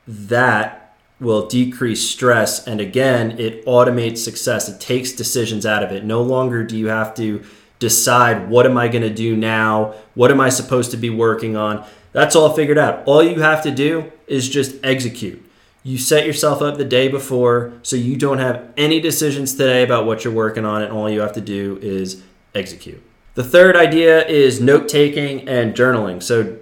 that 0.07 0.86
will 1.19 1.47
decrease 1.47 2.07
stress. 2.07 2.65
And 2.67 2.79
again, 2.79 3.39
it 3.39 3.65
automates 3.65 4.19
success. 4.19 4.69
It 4.69 4.79
takes 4.79 5.11
decisions 5.11 5.65
out 5.65 5.83
of 5.83 5.91
it. 5.91 6.03
No 6.03 6.21
longer 6.21 6.63
do 6.63 6.77
you 6.77 6.87
have 6.87 7.15
to 7.15 7.43
decide 7.79 8.49
what 8.49 8.65
am 8.65 8.77
I 8.77 8.87
going 8.87 9.03
to 9.03 9.13
do 9.13 9.35
now? 9.35 9.95
What 10.13 10.31
am 10.31 10.39
I 10.39 10.49
supposed 10.49 10.91
to 10.91 10.97
be 10.97 11.09
working 11.09 11.55
on? 11.55 11.85
That's 12.11 12.35
all 12.35 12.53
figured 12.53 12.77
out. 12.77 13.03
All 13.07 13.21
you 13.21 13.41
have 13.41 13.63
to 13.63 13.71
do 13.71 14.11
is 14.27 14.49
just 14.49 14.75
execute. 14.83 15.43
You 15.83 15.97
set 15.97 16.25
yourself 16.25 16.61
up 16.61 16.77
the 16.77 16.85
day 16.85 17.07
before 17.07 17.73
so 17.81 17.95
you 17.95 18.17
don't 18.17 18.39
have 18.39 18.73
any 18.75 18.99
decisions 18.99 19.53
today 19.53 19.83
about 19.83 20.05
what 20.05 20.23
you're 20.23 20.33
working 20.33 20.65
on, 20.65 20.81
and 20.81 20.91
all 20.91 21.09
you 21.09 21.21
have 21.21 21.33
to 21.33 21.41
do 21.41 21.79
is 21.81 22.23
execute. 22.53 23.01
The 23.35 23.43
third 23.43 23.75
idea 23.77 24.25
is 24.25 24.59
note 24.59 24.89
taking 24.89 25.47
and 25.47 25.75
journaling. 25.75 26.21
So, 26.21 26.57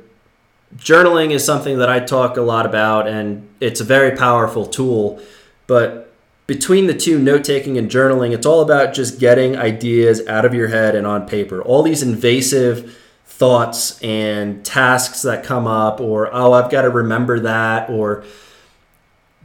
journaling 0.78 1.32
is 1.32 1.44
something 1.44 1.80
that 1.80 1.90
I 1.90 2.00
talk 2.00 2.38
a 2.38 2.42
lot 2.42 2.66
about, 2.66 3.08
and 3.08 3.48
it's 3.60 3.80
a 3.80 3.84
very 3.84 4.16
powerful 4.16 4.66
tool. 4.66 5.22
But 5.68 6.14
between 6.48 6.88
the 6.88 6.94
two, 6.94 7.18
note 7.18 7.44
taking 7.44 7.78
and 7.78 7.90
journaling, 7.90 8.34
it's 8.34 8.46
all 8.46 8.62
about 8.62 8.94
just 8.94 9.20
getting 9.20 9.58
ideas 9.58 10.26
out 10.28 10.46
of 10.46 10.54
your 10.54 10.68
head 10.68 10.96
and 10.96 11.08
on 11.08 11.28
paper. 11.28 11.62
All 11.62 11.82
these 11.82 12.04
invasive 12.04 12.98
thoughts 13.26 14.02
and 14.02 14.64
tasks 14.66 15.24
that 15.24 15.44
come 15.44 15.68
up, 15.68 16.00
or, 16.00 16.34
oh, 16.34 16.54
I've 16.54 16.70
got 16.70 16.84
to 16.84 16.90
remember 16.90 17.40
that, 17.42 17.90
or 17.90 18.24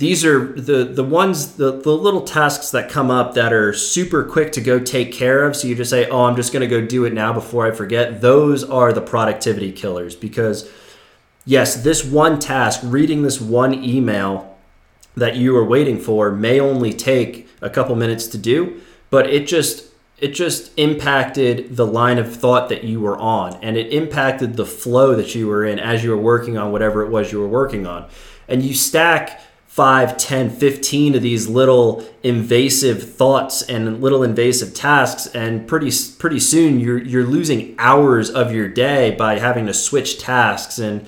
these 0.01 0.25
are 0.25 0.53
the 0.53 0.85
the 0.85 1.05
ones 1.05 1.57
the, 1.57 1.73
the 1.73 1.93
little 1.93 2.23
tasks 2.23 2.71
that 2.71 2.89
come 2.89 3.11
up 3.11 3.35
that 3.35 3.53
are 3.53 3.75
super 3.75 4.25
quick 4.25 4.51
to 4.53 4.61
go 4.63 4.81
take 4.81 5.13
care 5.13 5.45
of 5.45 5.55
so 5.55 5.69
you 5.69 5.75
just 5.75 5.91
say 5.91 6.09
oh 6.09 6.25
i'm 6.25 6.37
just 6.37 6.55
going 6.55 6.63
to 6.63 6.67
go 6.67 6.85
do 6.85 7.05
it 7.05 7.13
now 7.13 7.35
before 7.35 7.67
i 7.67 7.71
forget 7.71 8.23
those 8.23 8.65
are 8.65 8.95
the 8.95 9.01
productivity 9.03 9.71
killers 9.71 10.17
because 10.17 10.71
yes 11.45 11.83
this 11.83 12.05
one 12.05 12.39
task 12.39 12.81
reading 12.83 13.23
this 13.23 13.41
one 13.41 13.73
email 13.75 14.59
that 15.17 15.37
you 15.37 15.57
are 15.57 15.65
waiting 15.65 15.99
for 15.99 16.31
may 16.31 16.61
only 16.61 16.93
take 16.93 17.49
a 17.61 17.71
couple 17.71 17.95
minutes 17.97 18.27
to 18.27 18.39
do 18.39 18.81
but 19.11 19.29
it 19.29 19.47
just 19.47 19.91
it 20.21 20.35
just 20.35 20.71
impacted 20.79 21.77
the 21.77 21.87
line 21.87 22.19
of 22.19 22.35
thought 22.35 22.69
that 22.69 22.85
you 22.85 23.01
were 23.01 23.17
on 23.17 23.55
and 23.63 23.77
it 23.77 23.93
impacted 23.93 24.55
the 24.55 24.67
flow 24.67 25.15
that 25.15 25.35
you 25.35 25.47
were 25.47 25.65
in 25.65 25.79
as 25.79 26.05
you 26.05 26.11
were 26.11 26.17
working 26.17 26.59
on 26.59 26.71
whatever 26.71 27.03
it 27.03 27.11
was 27.11 27.33
you 27.33 27.41
were 27.41 27.49
working 27.49 27.87
on. 27.87 28.07
And 28.47 28.63
you 28.63 28.75
stack 28.75 29.41
5, 29.67 30.19
10, 30.19 30.51
15 30.51 31.15
of 31.15 31.23
these 31.23 31.49
little 31.49 32.05
invasive 32.23 33.15
thoughts 33.15 33.63
and 33.63 34.03
little 34.03 34.23
invasive 34.23 34.75
tasks 34.75 35.27
and 35.29 35.67
pretty 35.67 35.91
pretty 36.19 36.41
soon 36.41 36.81
you're 36.81 36.99
you're 36.99 37.25
losing 37.25 37.75
hours 37.79 38.29
of 38.29 38.53
your 38.53 38.69
day 38.69 39.13
by 39.13 39.39
having 39.39 39.67
to 39.67 39.75
switch 39.75 40.19
tasks 40.19 40.79
and 40.79 41.07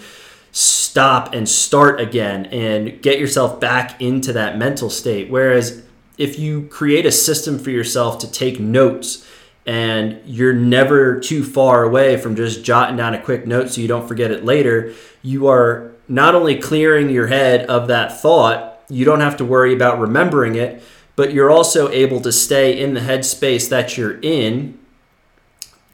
stop 0.52 1.34
and 1.34 1.48
start 1.48 2.00
again 2.00 2.46
and 2.46 3.02
get 3.02 3.18
yourself 3.18 3.58
back 3.58 4.00
into 4.00 4.32
that 4.32 4.56
mental 4.56 4.90
state. 4.90 5.30
Whereas 5.30 5.82
if 6.18 6.38
you 6.38 6.68
create 6.68 7.06
a 7.06 7.12
system 7.12 7.58
for 7.58 7.70
yourself 7.70 8.18
to 8.20 8.30
take 8.30 8.60
notes 8.60 9.26
and 9.66 10.20
you're 10.24 10.52
never 10.52 11.18
too 11.18 11.42
far 11.42 11.84
away 11.84 12.16
from 12.16 12.36
just 12.36 12.64
jotting 12.64 12.96
down 12.96 13.14
a 13.14 13.22
quick 13.22 13.46
note 13.46 13.70
so 13.70 13.80
you 13.80 13.88
don't 13.88 14.06
forget 14.06 14.30
it 14.30 14.44
later 14.44 14.92
you 15.22 15.46
are 15.46 15.92
not 16.08 16.34
only 16.34 16.56
clearing 16.56 17.08
your 17.08 17.28
head 17.28 17.64
of 17.66 17.88
that 17.88 18.20
thought, 18.20 18.80
you 18.88 19.04
don't 19.04 19.20
have 19.20 19.36
to 19.36 19.44
worry 19.44 19.72
about 19.72 19.98
remembering 19.98 20.56
it, 20.56 20.82
but 21.16 21.32
you're 21.32 21.50
also 21.50 21.88
able 21.90 22.20
to 22.20 22.32
stay 22.32 22.78
in 22.78 22.94
the 22.94 23.00
headspace 23.00 23.68
that 23.70 23.96
you're 23.96 24.20
in, 24.20 24.78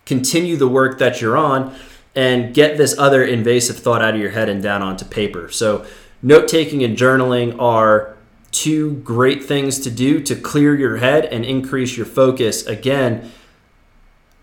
continue 0.07 0.57
the 0.57 0.69
work 0.69 0.99
that 0.99 1.21
you're 1.21 1.37
on, 1.37 1.75
and 2.19 2.53
get 2.53 2.77
this 2.77 2.99
other 2.99 3.23
invasive 3.23 3.79
thought 3.79 4.03
out 4.03 4.15
of 4.15 4.21
your 4.21 4.31
head 4.31 4.49
and 4.49 4.61
down 4.61 4.83
onto 4.83 5.05
paper. 5.05 5.49
So, 5.49 5.87
note 6.21 6.49
taking 6.49 6.83
and 6.83 6.97
journaling 6.97 7.57
are 7.61 8.17
two 8.51 8.95
great 9.05 9.45
things 9.45 9.79
to 9.79 9.91
do 9.91 10.21
to 10.25 10.35
clear 10.35 10.75
your 10.75 10.97
head 10.97 11.27
and 11.27 11.45
increase 11.45 11.97
your 11.97 12.07
focus. 12.07 12.67
Again, 12.67 13.31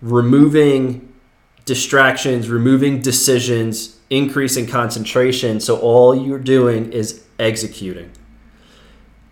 removing 0.02 1.14
distractions, 1.66 2.48
removing 2.48 3.02
decisions, 3.02 4.00
increasing 4.10 4.68
concentration. 4.68 5.60
So 5.60 5.78
all 5.78 6.16
you're 6.16 6.40
doing 6.40 6.94
is 6.94 7.26
executing. 7.40 8.10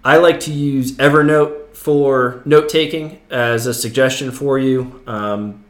I 0.03 0.17
like 0.17 0.41
to 0.41 0.51
use 0.51 0.97
Evernote 0.97 1.77
for 1.77 2.41
note 2.43 2.67
taking 2.67 3.21
as 3.29 3.67
a 3.67 3.73
suggestion 3.73 4.31
for 4.31 4.59
you. 4.59 5.01
Um, 5.07 5.63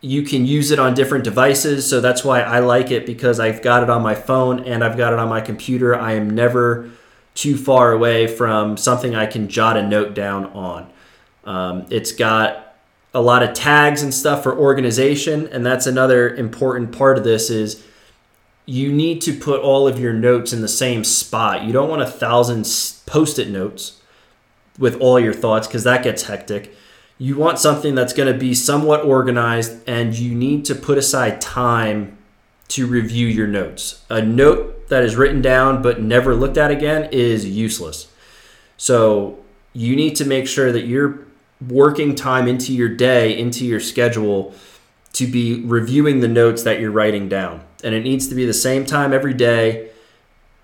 you 0.00 0.22
can 0.22 0.46
use 0.46 0.70
it 0.70 0.78
on 0.78 0.94
different 0.94 1.24
devices, 1.24 1.88
so 1.88 2.00
that's 2.00 2.24
why 2.24 2.40
I 2.40 2.60
like 2.60 2.90
it 2.90 3.04
because 3.04 3.38
I've 3.38 3.62
got 3.62 3.82
it 3.82 3.90
on 3.90 4.02
my 4.02 4.14
phone 4.14 4.60
and 4.60 4.82
I've 4.82 4.96
got 4.96 5.12
it 5.12 5.18
on 5.18 5.28
my 5.28 5.40
computer. 5.40 5.94
I 5.94 6.12
am 6.12 6.30
never 6.30 6.90
too 7.34 7.56
far 7.56 7.92
away 7.92 8.26
from 8.26 8.76
something 8.76 9.14
I 9.14 9.26
can 9.26 9.48
jot 9.48 9.76
a 9.76 9.86
note 9.86 10.14
down 10.14 10.46
on. 10.46 10.90
Um, 11.44 11.86
it's 11.90 12.12
got 12.12 12.76
a 13.12 13.20
lot 13.20 13.42
of 13.42 13.52
tags 13.52 14.02
and 14.02 14.14
stuff 14.14 14.42
for 14.42 14.56
organization, 14.56 15.48
and 15.48 15.66
that's 15.66 15.86
another 15.86 16.34
important 16.34 16.96
part 16.96 17.18
of 17.18 17.24
this 17.24 17.50
is 17.50 17.84
you 18.66 18.92
need 18.92 19.20
to 19.22 19.32
put 19.32 19.60
all 19.60 19.88
of 19.88 19.98
your 19.98 20.12
notes 20.12 20.52
in 20.52 20.60
the 20.60 20.68
same 20.68 21.02
spot. 21.04 21.64
You 21.64 21.72
don't 21.72 21.88
want 21.90 22.02
a 22.02 22.06
thousand 22.06 22.64
post-it 23.06 23.48
notes 23.48 24.00
with 24.78 25.00
all 25.00 25.18
your 25.18 25.34
thoughts 25.34 25.66
because 25.66 25.84
that 25.84 26.04
gets 26.04 26.22
hectic. 26.24 26.74
You 27.20 27.36
want 27.36 27.58
something 27.58 27.94
that's 27.94 28.14
going 28.14 28.32
to 28.32 28.38
be 28.38 28.54
somewhat 28.54 29.04
organized, 29.04 29.86
and 29.86 30.18
you 30.18 30.34
need 30.34 30.64
to 30.64 30.74
put 30.74 30.96
aside 30.96 31.38
time 31.38 32.16
to 32.68 32.86
review 32.86 33.26
your 33.26 33.46
notes. 33.46 34.02
A 34.08 34.22
note 34.22 34.88
that 34.88 35.02
is 35.02 35.16
written 35.16 35.42
down 35.42 35.82
but 35.82 36.00
never 36.00 36.34
looked 36.34 36.56
at 36.56 36.70
again 36.70 37.10
is 37.12 37.44
useless. 37.44 38.10
So 38.78 39.38
you 39.74 39.96
need 39.96 40.16
to 40.16 40.24
make 40.24 40.48
sure 40.48 40.72
that 40.72 40.86
you're 40.86 41.26
working 41.68 42.14
time 42.14 42.48
into 42.48 42.72
your 42.72 42.88
day, 42.88 43.38
into 43.38 43.66
your 43.66 43.80
schedule 43.80 44.54
to 45.12 45.26
be 45.26 45.62
reviewing 45.66 46.20
the 46.20 46.28
notes 46.28 46.62
that 46.62 46.80
you're 46.80 46.90
writing 46.90 47.28
down. 47.28 47.60
And 47.84 47.94
it 47.94 48.02
needs 48.02 48.28
to 48.28 48.34
be 48.34 48.46
the 48.46 48.54
same 48.54 48.86
time 48.86 49.12
every 49.12 49.34
day, 49.34 49.90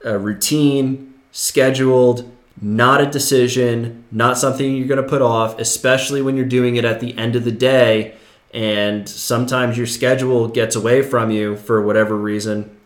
a 0.03 0.19
routine, 0.19 1.13
scheduled, 1.33 2.35
not 2.61 3.01
a 3.01 3.07
decision, 3.07 4.05
not 4.11 4.39
something 4.39 4.75
you're 4.75 4.89
going 4.89 5.03
to 5.03 5.09
put 5.09 5.23
off, 5.23 5.59
especially 5.59 6.23
when 6.23 6.37
you're 6.37 6.47
doing 6.47 6.77
it 6.77 6.85
at 6.85 7.01
the 7.01 7.17
end 7.19 7.37
of 7.37 7.45
the 7.45 7.53
day. 7.53 8.17
And 8.55 9.09
sometimes 9.09 9.77
your 9.77 9.87
schedule 9.87 10.49
gets 10.49 10.77
away 10.77 11.03
from 11.03 11.31
you 11.31 11.57
for 11.57 11.83
whatever 11.83 12.17
reason. 12.17 12.77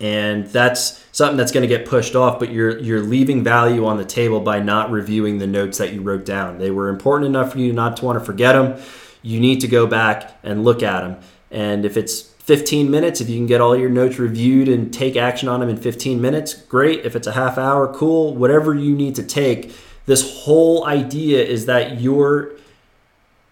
And 0.00 0.46
that's 0.48 1.04
something 1.12 1.36
that's 1.36 1.52
going 1.52 1.62
to 1.62 1.68
get 1.68 1.86
pushed 1.86 2.14
off, 2.14 2.38
but 2.38 2.50
you're 2.50 2.78
you're 2.78 3.00
leaving 3.00 3.42
value 3.42 3.86
on 3.86 3.96
the 3.96 4.04
table 4.04 4.40
by 4.40 4.60
not 4.60 4.90
reviewing 4.90 5.38
the 5.38 5.46
notes 5.46 5.78
that 5.78 5.94
you 5.94 6.02
wrote 6.02 6.26
down. 6.26 6.58
They 6.58 6.70
were 6.70 6.88
important 6.88 7.28
enough 7.28 7.52
for 7.52 7.58
you 7.58 7.72
not 7.72 7.96
to 7.98 8.04
want 8.04 8.18
to 8.18 8.24
forget 8.24 8.54
them. 8.54 8.78
You 9.22 9.40
need 9.40 9.60
to 9.62 9.68
go 9.68 9.86
back 9.86 10.36
and 10.42 10.64
look 10.64 10.82
at 10.82 11.00
them. 11.00 11.18
And 11.50 11.86
if 11.86 11.96
it's 11.96 12.30
15 12.46 12.88
minutes, 12.88 13.20
if 13.20 13.28
you 13.28 13.36
can 13.36 13.46
get 13.46 13.60
all 13.60 13.76
your 13.76 13.90
notes 13.90 14.20
reviewed 14.20 14.68
and 14.68 14.94
take 14.94 15.16
action 15.16 15.48
on 15.48 15.58
them 15.58 15.68
in 15.68 15.76
15 15.76 16.20
minutes, 16.20 16.54
great. 16.54 17.04
If 17.04 17.16
it's 17.16 17.26
a 17.26 17.32
half 17.32 17.58
hour, 17.58 17.92
cool. 17.92 18.36
Whatever 18.36 18.72
you 18.72 18.94
need 18.94 19.16
to 19.16 19.24
take. 19.24 19.74
This 20.06 20.44
whole 20.44 20.86
idea 20.86 21.44
is 21.44 21.66
that 21.66 22.00
you're 22.00 22.52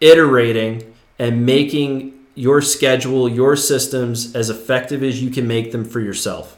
iterating 0.01 0.95
and 1.19 1.45
making 1.45 2.25
your 2.37 2.63
schedule, 2.63 3.29
your 3.29 3.57
systems 3.57 4.33
as 4.37 4.49
effective 4.49 5.03
as 5.03 5.21
you 5.21 5.29
can 5.29 5.49
make 5.49 5.73
them 5.73 5.85
for 5.85 5.99
yourself. 5.99 6.57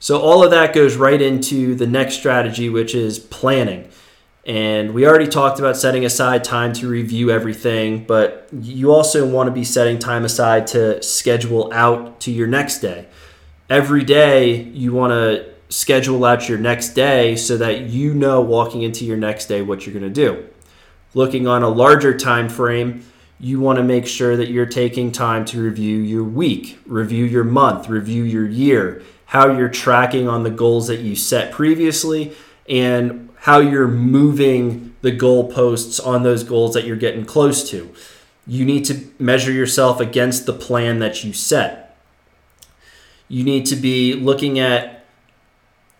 So, 0.00 0.18
all 0.18 0.42
of 0.42 0.50
that 0.52 0.74
goes 0.74 0.96
right 0.96 1.20
into 1.20 1.74
the 1.74 1.86
next 1.86 2.14
strategy, 2.14 2.70
which 2.70 2.94
is 2.94 3.18
planning. 3.18 3.90
And 4.46 4.92
we 4.92 5.06
already 5.06 5.26
talked 5.26 5.58
about 5.58 5.76
setting 5.76 6.04
aside 6.04 6.44
time 6.44 6.74
to 6.74 6.88
review 6.88 7.30
everything, 7.30 8.04
but 8.04 8.46
you 8.52 8.92
also 8.92 9.26
want 9.26 9.46
to 9.46 9.50
be 9.50 9.64
setting 9.64 9.98
time 9.98 10.24
aside 10.24 10.66
to 10.68 11.02
schedule 11.02 11.72
out 11.72 12.20
to 12.20 12.30
your 12.30 12.46
next 12.46 12.80
day. 12.80 13.06
Every 13.70 14.04
day, 14.04 14.62
you 14.64 14.92
want 14.92 15.12
to 15.12 15.54
schedule 15.70 16.24
out 16.26 16.46
your 16.46 16.58
next 16.58 16.90
day 16.90 17.36
so 17.36 17.56
that 17.56 17.84
you 17.88 18.12
know 18.12 18.42
walking 18.42 18.82
into 18.82 19.06
your 19.06 19.16
next 19.16 19.46
day 19.46 19.62
what 19.62 19.86
you're 19.86 19.98
going 19.98 20.12
to 20.12 20.30
do. 20.30 20.46
Looking 21.14 21.46
on 21.46 21.62
a 21.62 21.68
larger 21.68 22.16
time 22.16 22.50
frame, 22.50 23.04
you 23.40 23.60
want 23.60 23.78
to 23.78 23.82
make 23.82 24.06
sure 24.06 24.36
that 24.36 24.50
you're 24.50 24.66
taking 24.66 25.10
time 25.10 25.44
to 25.46 25.62
review 25.62 25.98
your 25.98 26.24
week, 26.24 26.78
review 26.86 27.24
your 27.24 27.44
month, 27.44 27.88
review 27.88 28.24
your 28.24 28.46
year, 28.46 29.02
how 29.26 29.50
you're 29.50 29.68
tracking 29.68 30.28
on 30.28 30.42
the 30.42 30.50
goals 30.50 30.86
that 30.88 31.00
you 31.00 31.16
set 31.16 31.50
previously, 31.50 32.34
and 32.68 33.28
how 33.44 33.58
you're 33.58 33.86
moving 33.86 34.96
the 35.02 35.12
goalposts 35.12 36.04
on 36.04 36.22
those 36.22 36.42
goals 36.42 36.72
that 36.72 36.86
you're 36.86 36.96
getting 36.96 37.26
close 37.26 37.68
to. 37.68 37.94
You 38.46 38.64
need 38.64 38.86
to 38.86 39.04
measure 39.18 39.52
yourself 39.52 40.00
against 40.00 40.46
the 40.46 40.54
plan 40.54 40.98
that 41.00 41.24
you 41.24 41.34
set. 41.34 41.94
You 43.28 43.44
need 43.44 43.66
to 43.66 43.76
be 43.76 44.14
looking 44.14 44.58
at 44.58 45.04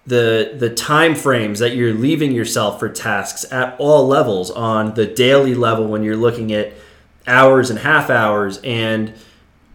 the 0.07 0.55
the 0.57 0.71
time 0.71 1.15
frames 1.15 1.59
that 1.59 1.77
you're 1.77 1.93
leaving 1.93 2.33
yourself 2.33 2.79
for 2.79 2.89
tasks 2.89 3.45
at 3.53 3.77
all 3.79 4.07
levels 4.07 4.51
on 4.51 4.95
the 4.95 5.07
daily 5.07 5.55
level 5.55 5.87
when 5.87 6.03
you're 6.03 6.17
looking 6.17 6.51
at 6.51 6.73
hours 7.27 7.69
and 7.69 7.79
half 7.79 8.09
hours 8.09 8.59
and 8.65 9.13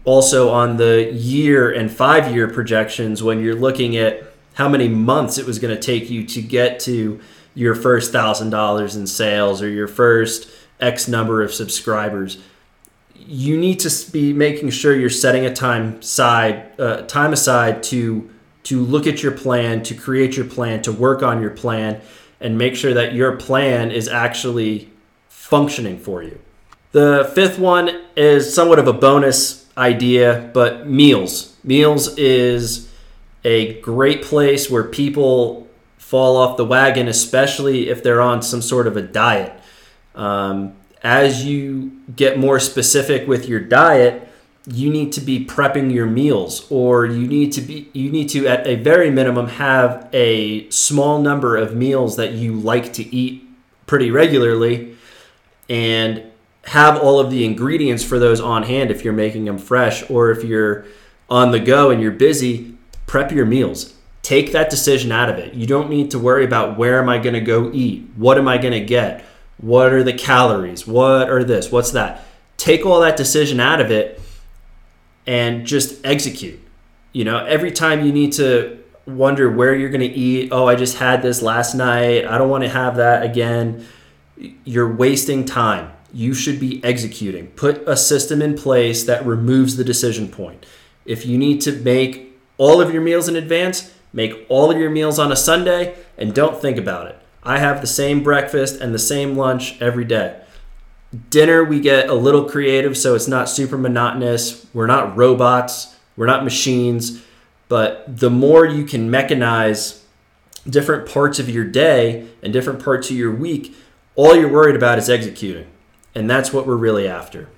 also 0.04 0.50
on 0.50 0.76
the 0.76 1.08
year 1.12 1.70
and 1.70 1.92
five 1.92 2.34
year 2.34 2.48
projections 2.48 3.22
when 3.22 3.40
you're 3.40 3.54
looking 3.54 3.96
at 3.96 4.24
how 4.54 4.68
many 4.68 4.88
months 4.88 5.38
it 5.38 5.46
was 5.46 5.60
going 5.60 5.74
to 5.74 5.80
take 5.80 6.10
you 6.10 6.26
to 6.26 6.42
get 6.42 6.80
to 6.80 7.20
your 7.54 7.74
first 7.74 8.12
thousand 8.12 8.50
dollars 8.50 8.96
in 8.96 9.06
sales 9.06 9.62
or 9.62 9.68
your 9.68 9.88
first 9.88 10.50
X 10.80 11.08
number 11.08 11.42
of 11.42 11.52
subscribers. 11.52 12.38
You 13.14 13.58
need 13.58 13.80
to 13.80 14.10
be 14.10 14.32
making 14.32 14.70
sure 14.70 14.94
you're 14.94 15.10
setting 15.10 15.44
a 15.44 15.54
time 15.54 16.00
side 16.02 16.78
uh, 16.80 17.02
time 17.02 17.32
aside 17.32 17.82
to 17.84 18.30
to 18.62 18.84
look 18.84 19.06
at 19.06 19.22
your 19.22 19.32
plan, 19.32 19.82
to 19.84 19.94
create 19.94 20.36
your 20.36 20.46
plan, 20.46 20.82
to 20.82 20.92
work 20.92 21.22
on 21.22 21.40
your 21.40 21.50
plan, 21.50 22.00
and 22.40 22.56
make 22.58 22.76
sure 22.76 22.94
that 22.94 23.14
your 23.14 23.36
plan 23.36 23.90
is 23.90 24.08
actually 24.08 24.90
functioning 25.28 25.98
for 25.98 26.22
you. 26.22 26.38
The 26.92 27.30
fifth 27.34 27.58
one 27.58 28.02
is 28.16 28.52
somewhat 28.52 28.78
of 28.78 28.88
a 28.88 28.92
bonus 28.92 29.66
idea, 29.76 30.50
but 30.52 30.86
meals. 30.88 31.56
Meals 31.62 32.16
is 32.18 32.90
a 33.44 33.80
great 33.80 34.22
place 34.22 34.68
where 34.68 34.84
people 34.84 35.66
fall 36.10 36.36
off 36.36 36.56
the 36.56 36.64
wagon, 36.64 37.06
especially 37.06 37.88
if 37.88 38.02
they're 38.02 38.20
on 38.20 38.42
some 38.42 38.60
sort 38.60 38.88
of 38.88 38.96
a 38.96 39.02
diet. 39.02 39.52
Um, 40.16 40.74
as 41.04 41.44
you 41.44 42.02
get 42.16 42.36
more 42.36 42.58
specific 42.58 43.28
with 43.28 43.48
your 43.48 43.60
diet, 43.60 44.28
you 44.66 44.90
need 44.90 45.12
to 45.12 45.20
be 45.20 45.46
prepping 45.46 45.94
your 45.94 46.06
meals 46.06 46.66
or 46.68 47.06
you 47.06 47.28
need 47.28 47.52
to 47.52 47.60
be 47.60 47.88
you 47.92 48.10
need 48.10 48.28
to 48.28 48.48
at 48.48 48.66
a 48.66 48.74
very 48.74 49.08
minimum 49.08 49.46
have 49.46 50.08
a 50.12 50.68
small 50.68 51.22
number 51.22 51.56
of 51.56 51.76
meals 51.76 52.16
that 52.16 52.32
you 52.32 52.54
like 52.54 52.92
to 52.92 53.14
eat 53.14 53.48
pretty 53.86 54.10
regularly 54.10 54.96
and 55.68 56.22
have 56.64 56.98
all 56.98 57.20
of 57.20 57.30
the 57.30 57.44
ingredients 57.44 58.04
for 58.04 58.18
those 58.18 58.40
on 58.40 58.64
hand 58.64 58.90
if 58.90 59.04
you're 59.04 59.14
making 59.14 59.44
them 59.44 59.58
fresh 59.58 60.08
or 60.10 60.30
if 60.30 60.42
you're 60.44 60.84
on 61.30 61.52
the 61.52 61.60
go 61.60 61.90
and 61.90 62.02
you're 62.02 62.10
busy 62.10 62.74
prep 63.06 63.30
your 63.32 63.46
meals 63.46 63.94
take 64.22 64.52
that 64.52 64.70
decision 64.70 65.12
out 65.12 65.28
of 65.28 65.38
it. 65.38 65.54
You 65.54 65.66
don't 65.66 65.90
need 65.90 66.10
to 66.10 66.18
worry 66.18 66.44
about 66.44 66.76
where 66.78 67.00
am 67.00 67.08
i 67.08 67.18
going 67.18 67.34
to 67.34 67.40
go 67.40 67.70
eat? 67.72 68.08
What 68.16 68.38
am 68.38 68.48
i 68.48 68.58
going 68.58 68.72
to 68.72 68.80
get? 68.80 69.24
What 69.58 69.92
are 69.92 70.02
the 70.02 70.12
calories? 70.12 70.86
What 70.86 71.30
are 71.30 71.44
this? 71.44 71.70
What's 71.70 71.92
that? 71.92 72.24
Take 72.56 72.84
all 72.84 73.00
that 73.00 73.16
decision 73.16 73.60
out 73.60 73.80
of 73.80 73.90
it 73.90 74.20
and 75.26 75.66
just 75.66 76.04
execute. 76.04 76.60
You 77.12 77.24
know 77.24 77.44
every 77.44 77.72
time 77.72 78.04
you 78.04 78.12
need 78.12 78.32
to 78.34 78.78
wonder 79.06 79.50
where 79.50 79.74
you're 79.74 79.90
going 79.90 80.00
to 80.00 80.06
eat 80.06 80.50
oh 80.52 80.68
i 80.68 80.76
just 80.76 80.98
had 80.98 81.22
this 81.22 81.42
last 81.42 81.74
night. 81.74 82.24
I 82.26 82.38
don't 82.38 82.48
want 82.48 82.64
to 82.64 82.70
have 82.70 82.96
that 82.96 83.24
again. 83.24 83.86
You're 84.64 84.94
wasting 84.94 85.44
time. 85.44 85.92
You 86.12 86.34
should 86.34 86.60
be 86.60 86.82
executing. 86.84 87.48
Put 87.48 87.86
a 87.88 87.96
system 87.96 88.42
in 88.42 88.56
place 88.56 89.04
that 89.04 89.24
removes 89.24 89.76
the 89.76 89.84
decision 89.84 90.28
point. 90.28 90.66
If 91.04 91.26
you 91.26 91.38
need 91.38 91.60
to 91.62 91.72
make 91.72 92.38
all 92.58 92.80
of 92.80 92.92
your 92.92 93.02
meals 93.02 93.28
in 93.28 93.36
advance, 93.36 93.92
make 94.12 94.46
all 94.48 94.70
of 94.70 94.78
your 94.78 94.90
meals 94.90 95.18
on 95.18 95.32
a 95.32 95.36
Sunday 95.36 95.96
and 96.18 96.34
don't 96.34 96.60
think 96.60 96.78
about 96.78 97.06
it. 97.06 97.18
I 97.42 97.58
have 97.58 97.80
the 97.80 97.86
same 97.86 98.22
breakfast 98.22 98.80
and 98.80 98.92
the 98.92 98.98
same 98.98 99.36
lunch 99.36 99.80
every 99.80 100.04
day. 100.04 100.40
Dinner, 101.30 101.64
we 101.64 101.80
get 101.80 102.08
a 102.08 102.14
little 102.14 102.44
creative 102.44 102.96
so 102.96 103.14
it's 103.14 103.28
not 103.28 103.48
super 103.48 103.78
monotonous. 103.78 104.66
We're 104.72 104.86
not 104.86 105.16
robots, 105.16 105.96
we're 106.16 106.26
not 106.26 106.44
machines, 106.44 107.22
but 107.68 108.04
the 108.06 108.30
more 108.30 108.66
you 108.66 108.84
can 108.84 109.10
mechanize 109.10 110.02
different 110.68 111.08
parts 111.08 111.38
of 111.38 111.48
your 111.48 111.64
day 111.64 112.28
and 112.42 112.52
different 112.52 112.84
parts 112.84 113.10
of 113.10 113.16
your 113.16 113.34
week, 113.34 113.74
all 114.14 114.36
you're 114.36 114.52
worried 114.52 114.76
about 114.76 114.98
is 114.98 115.08
executing. 115.08 115.66
And 116.14 116.28
that's 116.28 116.52
what 116.52 116.66
we're 116.66 116.76
really 116.76 117.08
after. 117.08 117.48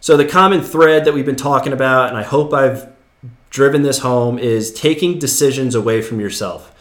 So, 0.00 0.16
the 0.16 0.24
common 0.24 0.62
thread 0.62 1.04
that 1.04 1.14
we've 1.14 1.26
been 1.26 1.36
talking 1.36 1.72
about, 1.72 2.10
and 2.10 2.16
I 2.16 2.22
hope 2.22 2.52
I've 2.52 2.88
driven 3.50 3.82
this 3.82 4.00
home, 4.00 4.38
is 4.38 4.72
taking 4.72 5.18
decisions 5.18 5.74
away 5.74 6.02
from 6.02 6.20
yourself. 6.20 6.74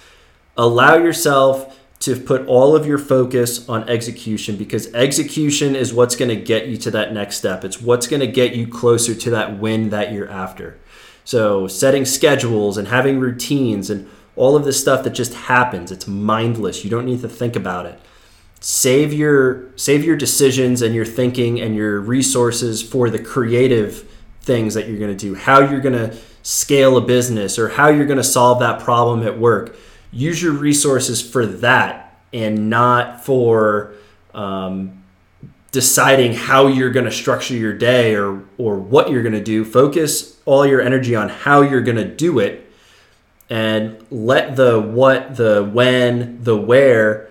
Allow 0.56 0.96
yourself 0.96 1.78
to 2.00 2.16
put 2.16 2.46
all 2.48 2.76
of 2.76 2.86
your 2.86 2.98
focus 2.98 3.68
on 3.68 3.88
execution 3.90 4.56
because 4.56 4.94
execution 4.94 5.76
is 5.76 5.94
what's 5.94 6.16
going 6.16 6.30
to 6.30 6.36
get 6.36 6.68
you 6.68 6.78
to 6.78 6.92
that 6.92 7.12
next 7.12 7.38
step. 7.38 7.64
It's 7.64 7.82
what's 7.82 8.08
going 8.08 8.20
to 8.20 8.28
get 8.28 8.56
you 8.56 8.68
closer 8.68 9.16
to 9.16 9.30
that 9.32 9.58
win 9.58 9.90
that 9.90 10.12
you're 10.12 10.30
after. 10.30 10.78
So, 11.24 11.68
setting 11.68 12.06
schedules 12.06 12.78
and 12.78 12.88
having 12.88 13.20
routines 13.20 13.90
and 13.90 14.10
all 14.36 14.56
of 14.56 14.64
this 14.64 14.80
stuff 14.80 15.04
that 15.04 15.10
just 15.10 15.34
happens, 15.34 15.92
it's 15.92 16.08
mindless. 16.08 16.84
You 16.84 16.90
don't 16.90 17.06
need 17.06 17.22
to 17.22 17.28
think 17.28 17.56
about 17.56 17.86
it. 17.86 18.00
Save 18.60 19.14
your 19.14 19.72
save 19.76 20.04
your 20.04 20.16
decisions 20.16 20.82
and 20.82 20.96
your 20.96 21.06
thinking 21.06 21.60
and 21.60 21.76
your 21.76 22.00
resources 22.00 22.82
for 22.82 23.10
the 23.10 23.20
creative 23.20 24.10
things 24.42 24.74
that 24.76 24.88
you're 24.88 25.00
going 25.00 25.16
to 25.16 25.18
do. 25.18 25.36
How 25.36 25.60
you're 25.60 25.82
going 25.82 25.94
to 25.94 26.18
scale 26.48 26.96
a 26.96 27.02
business 27.02 27.60
or 27.60 27.68
how 27.68 27.90
you're 27.90 28.06
going 28.06 28.16
to 28.16 28.24
solve 28.24 28.60
that 28.60 28.80
problem 28.80 29.22
at 29.28 29.38
work. 29.38 29.76
Use 30.14 30.42
your 30.42 30.54
resources 30.54 31.22
for 31.22 31.46
that 31.46 32.22
and 32.32 32.70
not 32.70 33.26
for 33.26 33.94
um, 34.34 35.04
deciding 35.74 36.32
how 36.32 36.68
you're 36.68 36.90
going 36.90 37.04
to 37.04 37.12
structure 37.12 37.54
your 37.54 37.74
day 37.74 38.16
or 38.16 38.46
or 38.58 38.78
what 38.78 39.12
you're 39.12 39.24
going 39.24 39.34
to 39.34 39.44
do. 39.44 39.66
Focus 39.66 40.40
all 40.46 40.66
your 40.66 40.80
energy 40.80 41.14
on 41.18 41.28
how 41.28 41.60
you're 41.60 41.82
going 41.82 41.98
to 41.98 42.08
do 42.08 42.40
it 42.40 42.72
and 43.50 43.98
let 44.10 44.56
the 44.56 44.80
what 44.80 45.36
the 45.36 45.70
when 45.74 46.42
the 46.42 46.56
where 46.56 47.30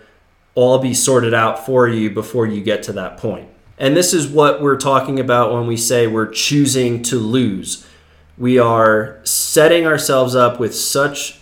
all 0.54 0.78
be 0.78 0.92
sorted 0.92 1.32
out 1.32 1.64
for 1.64 1.88
you 1.88 2.10
before 2.10 2.46
you 2.46 2.62
get 2.62 2.82
to 2.82 2.92
that 2.92 3.16
point. 3.16 3.46
point. 3.46 3.48
And 3.78 3.96
this 3.96 4.12
is 4.12 4.28
what 4.28 4.60
we're 4.60 4.76
talking 4.76 5.18
about 5.18 5.54
when 5.54 5.66
we 5.66 5.78
say 5.78 6.06
we're 6.06 6.30
choosing 6.30 7.02
to 7.04 7.16
lose 7.16 7.86
we 8.38 8.58
are 8.58 9.20
setting 9.24 9.86
ourselves 9.86 10.34
up 10.34 10.60
with 10.60 10.74
such 10.74 11.40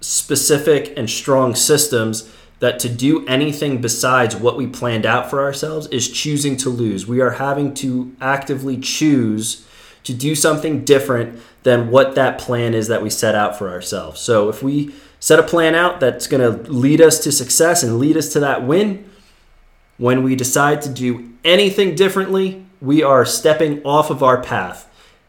specific 0.00 0.92
and 0.96 1.08
strong 1.08 1.54
systems 1.54 2.30
that 2.58 2.78
to 2.78 2.88
do 2.88 3.26
anything 3.26 3.80
besides 3.80 4.36
what 4.36 4.56
we 4.56 4.66
planned 4.66 5.04
out 5.04 5.28
for 5.28 5.42
ourselves 5.42 5.86
is 5.88 6.10
choosing 6.10 6.56
to 6.56 6.70
lose. 6.70 7.06
We 7.06 7.20
are 7.20 7.32
having 7.32 7.74
to 7.74 8.14
actively 8.20 8.78
choose 8.78 9.66
to 10.04 10.14
do 10.14 10.34
something 10.34 10.84
different 10.84 11.40
than 11.64 11.90
what 11.90 12.14
that 12.14 12.38
plan 12.38 12.74
is 12.74 12.88
that 12.88 13.02
we 13.02 13.10
set 13.10 13.34
out 13.34 13.58
for 13.58 13.70
ourselves. 13.70 14.20
So 14.20 14.48
if 14.48 14.62
we 14.62 14.94
set 15.18 15.38
a 15.38 15.42
plan 15.42 15.74
out 15.74 16.00
that's 16.00 16.26
going 16.26 16.40
to 16.40 16.70
lead 16.70 17.00
us 17.00 17.18
to 17.20 17.32
success 17.32 17.82
and 17.82 17.98
lead 17.98 18.16
us 18.16 18.32
to 18.34 18.40
that 18.40 18.64
win, 18.64 19.10
when 19.98 20.22
we 20.22 20.36
decide 20.36 20.80
to 20.82 20.88
do 20.88 21.32
anything 21.44 21.94
differently, 21.94 22.64
we 22.80 23.02
are 23.02 23.24
stepping 23.24 23.82
off 23.82 24.10
of 24.10 24.22
our 24.22 24.40
path 24.40 24.85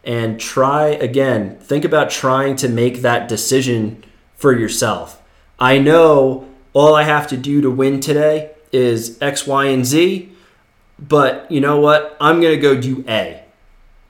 and 0.08 0.40
try 0.40 0.88
again, 0.88 1.58
think 1.60 1.84
about 1.84 2.10
trying 2.10 2.56
to 2.56 2.70
make 2.70 3.02
that 3.02 3.28
decision 3.28 4.04
for 4.38 4.58
yourself. 4.58 5.22
I 5.60 5.80
know 5.80 6.48
all 6.74 6.96
I 6.96 7.04
have 7.04 7.28
to 7.28 7.38
do 7.38 7.60
to 7.62 7.70
win 7.70 8.00
today 8.00 8.52
is 8.72 9.22
X, 9.22 9.46
Y, 9.46 9.66
and 9.66 9.86
Z, 9.86 10.32
but 10.98 11.52
you 11.52 11.60
know 11.60 11.80
what? 11.80 12.16
I'm 12.22 12.40
going 12.40 12.56
to 12.56 12.62
go 12.62 12.80
do 12.80 13.04
A. 13.08 13.44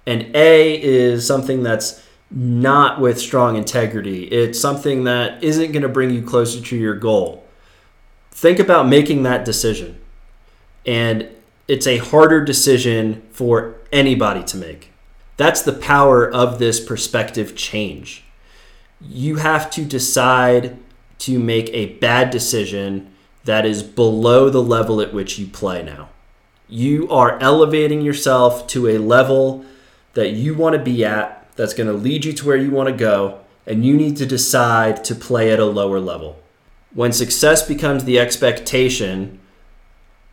And 0.06 0.36
A 0.36 0.82
is 0.82 1.26
something 1.26 1.64
that's 1.64 2.04
not 2.30 3.02
with 3.02 3.20
strong 3.20 3.58
integrity. 3.58 4.26
It's 4.26 4.60
something 4.60 5.06
that 5.06 5.44
isn't 5.44 5.72
going 5.72 5.82
to 5.82 5.90
bring 5.90 6.12
you 6.12 6.22
closer 6.22 6.62
to 6.62 6.76
your 6.78 6.96
goal. 6.96 7.44
Think 8.32 8.60
about 8.60 8.88
making 8.88 9.24
that 9.24 9.46
decision. 9.46 10.00
And 10.86 11.30
it's 11.68 11.88
a 11.88 11.98
harder 11.98 12.44
decision 12.44 13.24
for 13.32 13.76
anybody 13.92 14.44
to 14.44 14.58
make. 14.58 14.92
That's 15.38 15.62
the 15.62 15.74
power 15.74 16.30
of 16.30 16.60
this 16.60 16.80
perspective 16.80 17.56
change 17.56 18.24
you 19.02 19.36
have 19.38 19.70
to 19.72 19.86
decide 19.86 20.78
to 21.20 21.40
make 21.40 21.70
a 21.70 21.94
bad 21.98 22.30
decision 22.30 23.14
that 23.46 23.66
is 23.66 23.84
below 23.84 24.50
the 24.50 24.62
level 24.62 25.02
at 25.02 25.14
which 25.14 25.40
you 25.40 25.48
play 25.48 25.84
now. 25.84 26.10
You 26.68 27.10
are 27.10 27.40
elevating 27.40 28.02
yourself 28.02 28.68
to 28.68 28.88
a 28.90 28.98
level 28.98 29.66
that 30.14 30.32
you 30.32 30.54
want 30.54 30.74
to 30.74 30.82
be 30.82 31.06
at 31.06 31.48
that's 31.56 31.74
going 31.74 31.88
to 31.88 31.94
lead 31.94 32.26
you 32.26 32.34
to 32.34 32.46
where 32.46 32.58
you 32.58 32.72
want 32.72 32.90
to 32.90 32.96
go, 32.96 33.40
and 33.66 33.86
you 33.86 33.96
need 33.96 34.18
to 34.18 34.26
decide 34.26 35.04
to 35.06 35.16
play 35.16 35.52
at 35.52 35.60
a 35.60 35.66
lower 35.66 36.00
level. 36.00 36.40
When 36.94 37.12
success 37.12 37.66
becomes 37.66 38.04
the 38.04 38.20
expectation, 38.20 39.40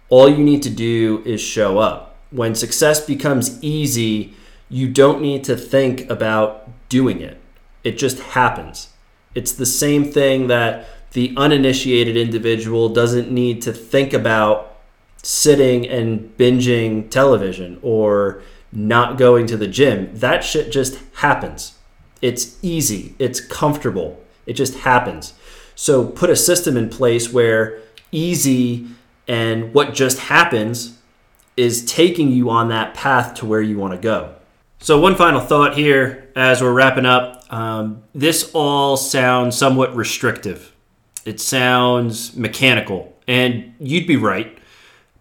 all 0.09 0.29
you 0.29 0.43
need 0.43 0.63
to 0.63 0.71
do 0.71 1.23
is 1.25 1.41
show 1.41 1.79
up. 1.79 2.17
When 2.31 2.55
success 2.55 3.05
becomes 3.05 3.63
easy, 3.63 4.35
you 4.69 4.89
don't 4.89 5.21
need 5.21 5.45
to 5.45 5.57
think 5.57 6.09
about 6.11 6.69
doing 6.89 7.21
it. 7.21 7.41
It 7.83 7.99
just 7.99 8.19
happens. 8.21 8.89
It's 9.35 9.53
the 9.53 9.67
same 9.67 10.05
thing 10.05 10.47
that 10.49 10.87
the 11.13 11.35
uninitiated 11.37 12.17
individual 12.17 12.89
doesn't 12.89 13.31
need 13.31 13.63
to 13.63 13.73
think 13.73 14.13
about 14.13 14.77
sitting 15.23 15.89
and 15.89 16.37
binging 16.37 17.09
television 17.11 17.79
or 17.83 18.43
not 18.73 19.17
going 19.17 19.47
to 19.47 19.57
the 19.57 19.69
gym. 19.69 20.11
That 20.15 20.45
shit 20.45 20.73
just 20.73 20.99
happens. 21.15 21.79
It's 22.21 22.59
easy, 22.63 23.15
it's 23.19 23.41
comfortable, 23.41 24.23
it 24.47 24.55
just 24.55 24.79
happens. 24.79 25.35
So 25.75 26.07
put 26.07 26.31
a 26.31 26.37
system 26.37 26.77
in 26.77 26.89
place 26.89 27.33
where 27.33 27.81
easy 28.11 28.87
and 29.27 29.73
what 29.73 29.95
just 29.95 30.19
happens 30.19 30.99
is 31.57 31.85
taking 31.85 32.31
you 32.31 32.51
on 32.51 32.69
that 32.69 32.95
path 32.95 33.35
to 33.35 33.47
where 33.47 33.63
you 33.63 33.79
want 33.79 33.93
to 33.93 33.99
go. 33.99 34.35
So, 34.85 35.01
one 35.01 35.17
final 35.17 35.41
thought 35.41 35.79
here 35.79 36.31
as 36.37 36.61
we're 36.61 36.75
wrapping 36.75 37.07
up. 37.07 37.51
Um, 37.51 38.03
this 38.15 38.51
all 38.53 38.99
sounds 38.99 39.57
somewhat 39.57 39.97
restrictive. 39.97 40.75
It 41.25 41.41
sounds 41.41 42.37
mechanical, 42.37 43.17
and 43.27 43.75
you'd 43.81 44.07
be 44.07 44.17
right. 44.17 44.59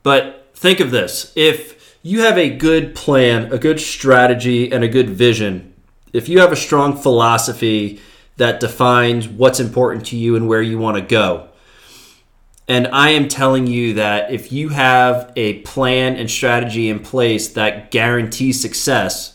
But 0.04 0.49
think 0.54 0.82
of 0.82 0.91
this 0.91 1.32
if 1.38 1.97
you 2.04 2.23
have 2.23 2.38
a 2.38 2.49
good 2.49 2.93
plan, 2.93 3.54
a 3.54 3.58
good 3.58 3.80
strategy, 3.80 4.69
and 4.69 4.84
a 4.84 4.89
good 4.89 5.10
vision, 5.10 5.73
if 6.12 6.28
you 6.28 6.41
have 6.41 6.52
a 6.52 6.58
strong 6.58 6.97
philosophy 6.97 8.02
that 8.36 8.60
defines 8.60 9.30
what's 9.30 9.62
important 9.62 10.06
to 10.08 10.17
you 10.17 10.36
and 10.36 10.49
where 10.49 10.62
you 10.62 10.78
want 10.78 10.97
to 10.97 11.02
go, 11.02 11.47
and 12.67 12.88
I 12.88 13.12
am 13.12 13.30
telling 13.30 13.67
you 13.67 13.93
that 13.93 14.30
if 14.30 14.52
you 14.52 14.67
have 14.69 15.32
a 15.38 15.60
plan 15.60 16.17
and 16.17 16.30
strategy 16.30 16.89
in 16.89 16.99
place 16.99 17.47
that 17.54 17.91
guarantees 17.91 18.60
success, 18.60 19.33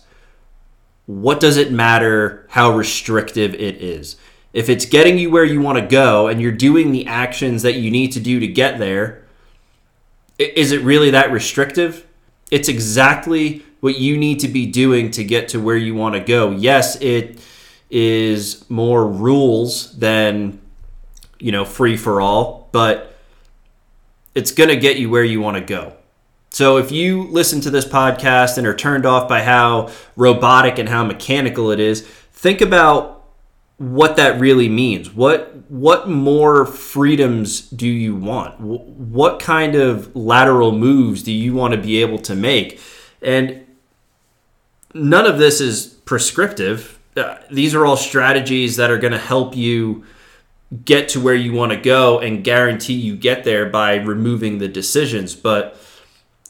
what 1.09 1.41
does 1.41 1.57
it 1.57 1.73
matter 1.73 2.45
how 2.51 2.71
restrictive 2.71 3.55
it 3.55 3.77
is? 3.83 4.17
If 4.53 4.69
it's 4.69 4.85
getting 4.85 5.17
you 5.17 5.31
where 5.31 5.45
you 5.45 5.59
want 5.59 5.79
to 5.79 5.87
go 5.87 6.27
and 6.27 6.39
you're 6.39 6.53
doing 6.53 6.93
the 6.93 7.07
actions 7.07 7.63
that 7.63 7.77
you 7.77 7.91
need 7.91 8.13
to 8.13 8.21
do 8.21 8.39
to 8.41 8.47
get 8.47 8.79
there, 8.79 9.25
is 10.37 10.71
it 10.71 10.83
really 10.83 11.09
that 11.11 11.33
restrictive? 11.33 12.07
It's 12.51 12.69
exactly 12.69 13.65
what 13.81 13.99
you 13.99 14.19
need 14.19 14.41
to 14.41 14.49
be 14.49 14.67
doing 14.67 15.11
to 15.13 15.25
get 15.25 15.49
to 15.49 15.61
where 15.61 15.79
you 15.79 15.95
want 15.95 16.15
to 16.15 16.21
go. 16.21 16.51
Yes, 16.51 17.01
it 17.01 17.41
is 17.89 18.69
more 18.69 19.07
rules 19.07 19.97
than 19.97 20.61
you 21.39 21.53
know 21.53 21.65
free 21.65 21.97
for 21.97 22.21
all, 22.21 22.69
but 22.71 23.17
it's 24.35 24.51
going 24.51 24.69
to 24.69 24.77
get 24.77 24.99
you 24.99 25.09
where 25.09 25.25
you 25.25 25.41
want 25.41 25.57
to 25.57 25.65
go. 25.65 25.98
So 26.51 26.79
if 26.79 26.91
you 26.91 27.25
listen 27.25 27.61
to 27.63 27.71
this 27.71 27.85
podcast 27.85 28.59
and 28.59 28.67
are 28.67 28.75
turned 28.75 29.07
off 29.07 29.29
by 29.29 29.43
how 29.43 29.91
robotic 30.17 30.79
and 30.79 30.89
how 30.89 31.05
mechanical 31.05 31.71
it 31.71 31.81
is, 31.81 32.03
think 32.33 32.61
about 32.61 33.19
what 33.77 34.17
that 34.17 34.41
really 34.41 34.69
means. 34.69 35.15
What 35.15 35.55
what 35.71 36.09
more 36.09 36.67
freedoms 36.67 37.61
do 37.71 37.87
you 37.87 38.17
want? 38.17 38.59
What 38.61 39.39
kind 39.39 39.75
of 39.75 40.15
lateral 40.17 40.73
moves 40.73 41.23
do 41.23 41.33
you 41.33 41.55
want 41.55 41.75
to 41.75 41.81
be 41.81 42.01
able 42.01 42.19
to 42.21 42.35
make? 42.35 42.81
And 43.23 43.67
none 44.95 45.27
of 45.27 45.39
this 45.39 45.61
is 45.61 45.87
prescriptive. 45.87 46.99
Uh, 47.17 47.37
these 47.51 47.75
are 47.75 47.85
all 47.87 47.97
strategies 47.97 48.77
that 48.77 48.91
are 48.91 48.99
going 48.99 49.13
to 49.13 49.19
help 49.19 49.57
you 49.57 50.05
get 50.85 51.09
to 51.11 51.21
where 51.21 51.35
you 51.35 51.53
want 51.53 51.73
to 51.73 51.79
go 51.79 52.19
and 52.19 52.45
guarantee 52.45 52.95
you 52.95 53.17
get 53.17 53.45
there 53.45 53.67
by 53.67 53.97
removing 53.97 54.59
the 54.59 54.69
decisions, 54.69 55.35
but 55.35 55.77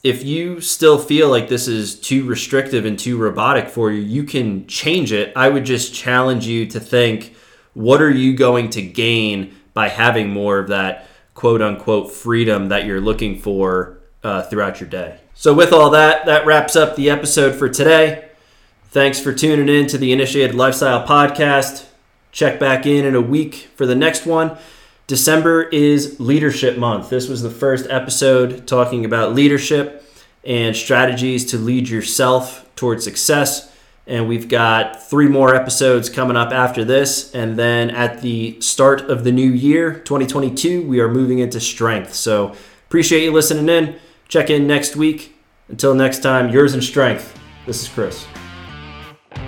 if 0.02 0.24
you 0.24 0.60
still 0.60 0.98
feel 0.98 1.28
like 1.28 1.48
this 1.48 1.66
is 1.66 1.98
too 1.98 2.24
restrictive 2.24 2.84
and 2.84 2.98
too 2.98 3.18
robotic 3.18 3.68
for 3.68 3.90
you, 3.90 4.00
you 4.00 4.24
can 4.24 4.66
change 4.66 5.12
it. 5.12 5.32
I 5.34 5.48
would 5.48 5.64
just 5.64 5.94
challenge 5.94 6.46
you 6.46 6.66
to 6.66 6.80
think 6.80 7.34
what 7.74 8.00
are 8.00 8.10
you 8.10 8.36
going 8.36 8.70
to 8.70 8.82
gain 8.82 9.54
by 9.74 9.88
having 9.88 10.30
more 10.30 10.58
of 10.58 10.68
that 10.68 11.06
quote 11.34 11.62
unquote 11.62 12.12
freedom 12.12 12.68
that 12.68 12.84
you're 12.84 13.00
looking 13.00 13.38
for 13.38 13.98
uh, 14.22 14.42
throughout 14.42 14.80
your 14.80 14.88
day. 14.88 15.20
So, 15.34 15.54
with 15.54 15.72
all 15.72 15.90
that, 15.90 16.26
that 16.26 16.46
wraps 16.46 16.74
up 16.74 16.96
the 16.96 17.10
episode 17.10 17.54
for 17.54 17.68
today. 17.68 18.28
Thanks 18.90 19.20
for 19.20 19.32
tuning 19.32 19.68
in 19.68 19.86
to 19.88 19.98
the 19.98 20.12
Initiated 20.12 20.56
Lifestyle 20.56 21.06
Podcast. 21.06 21.86
Check 22.32 22.58
back 22.58 22.86
in 22.86 23.04
in 23.04 23.14
a 23.14 23.20
week 23.20 23.68
for 23.76 23.86
the 23.86 23.94
next 23.94 24.26
one. 24.26 24.58
December 25.08 25.62
is 25.62 26.20
Leadership 26.20 26.76
Month. 26.76 27.08
This 27.08 27.28
was 27.28 27.40
the 27.40 27.48
first 27.48 27.86
episode 27.88 28.66
talking 28.66 29.06
about 29.06 29.34
leadership 29.34 30.04
and 30.44 30.76
strategies 30.76 31.46
to 31.46 31.56
lead 31.56 31.88
yourself 31.88 32.68
towards 32.76 33.04
success. 33.04 33.74
And 34.06 34.28
we've 34.28 34.50
got 34.50 35.02
three 35.02 35.26
more 35.26 35.54
episodes 35.54 36.10
coming 36.10 36.36
up 36.36 36.52
after 36.52 36.84
this. 36.84 37.34
And 37.34 37.58
then 37.58 37.90
at 37.90 38.20
the 38.20 38.60
start 38.60 39.00
of 39.00 39.24
the 39.24 39.32
new 39.32 39.50
year, 39.50 40.00
2022, 40.00 40.86
we 40.86 41.00
are 41.00 41.08
moving 41.08 41.38
into 41.38 41.58
strength. 41.58 42.12
So 42.12 42.54
appreciate 42.86 43.24
you 43.24 43.32
listening 43.32 43.70
in. 43.70 43.98
Check 44.28 44.50
in 44.50 44.66
next 44.66 44.94
week. 44.94 45.34
Until 45.68 45.94
next 45.94 46.22
time, 46.22 46.50
yours 46.50 46.74
in 46.74 46.82
strength. 46.82 47.34
This 47.64 47.80
is 47.80 47.88
Chris. 47.88 48.26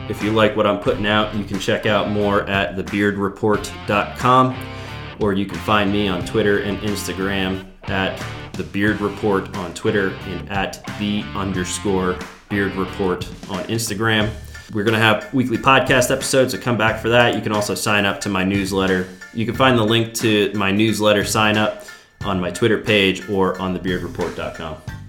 If 0.09 0.23
you 0.23 0.33
like 0.33 0.57
what 0.57 0.67
I'm 0.67 0.81
putting 0.81 1.07
out, 1.07 1.35
you 1.35 1.45
can 1.45 1.59
check 1.59 1.85
out 1.85 2.09
more 2.09 2.49
at 2.49 2.77
thebeardreport.com 2.77 4.80
or 5.21 5.33
you 5.33 5.47
can 5.47 5.59
find 5.59 5.93
me 5.93 6.09
on 6.09 6.25
Twitter 6.25 6.63
and 6.63 6.79
Instagram 6.79 7.67
at 7.85 8.23
the 8.55 8.63
Beard 8.65 9.01
Report 9.01 9.55
on 9.57 9.73
Twitter 9.75 10.11
and 10.27 10.49
at 10.51 10.85
the 10.99 11.23
underscore 11.35 12.19
Beard 12.49 12.75
Report 12.75 13.27
on 13.49 13.65
Instagram. 13.65 14.31
We're 14.73 14.85
going 14.85 14.95
to 14.95 15.01
have 15.01 15.33
weekly 15.35 15.59
podcast 15.59 16.11
episodes, 16.11 16.53
so 16.53 16.59
come 16.61 16.79
back 16.79 17.01
for 17.01 17.09
that. 17.09 17.35
You 17.35 17.41
can 17.41 17.53
also 17.53 17.75
sign 17.75 18.05
up 18.05 18.21
to 18.23 18.29
my 18.29 18.45
newsletter. 18.45 19.09
You 19.35 19.45
can 19.45 19.55
find 19.55 19.79
the 19.79 19.85
link 19.85 20.15
to 20.15 20.53
my 20.55 20.71
newsletter 20.71 21.25
sign 21.25 21.57
up 21.57 21.85
on 22.25 22.41
my 22.41 22.51
Twitter 22.51 22.79
page 22.79 23.29
or 23.29 23.59
on 23.61 23.77
thebeardreport.com. 23.77 25.00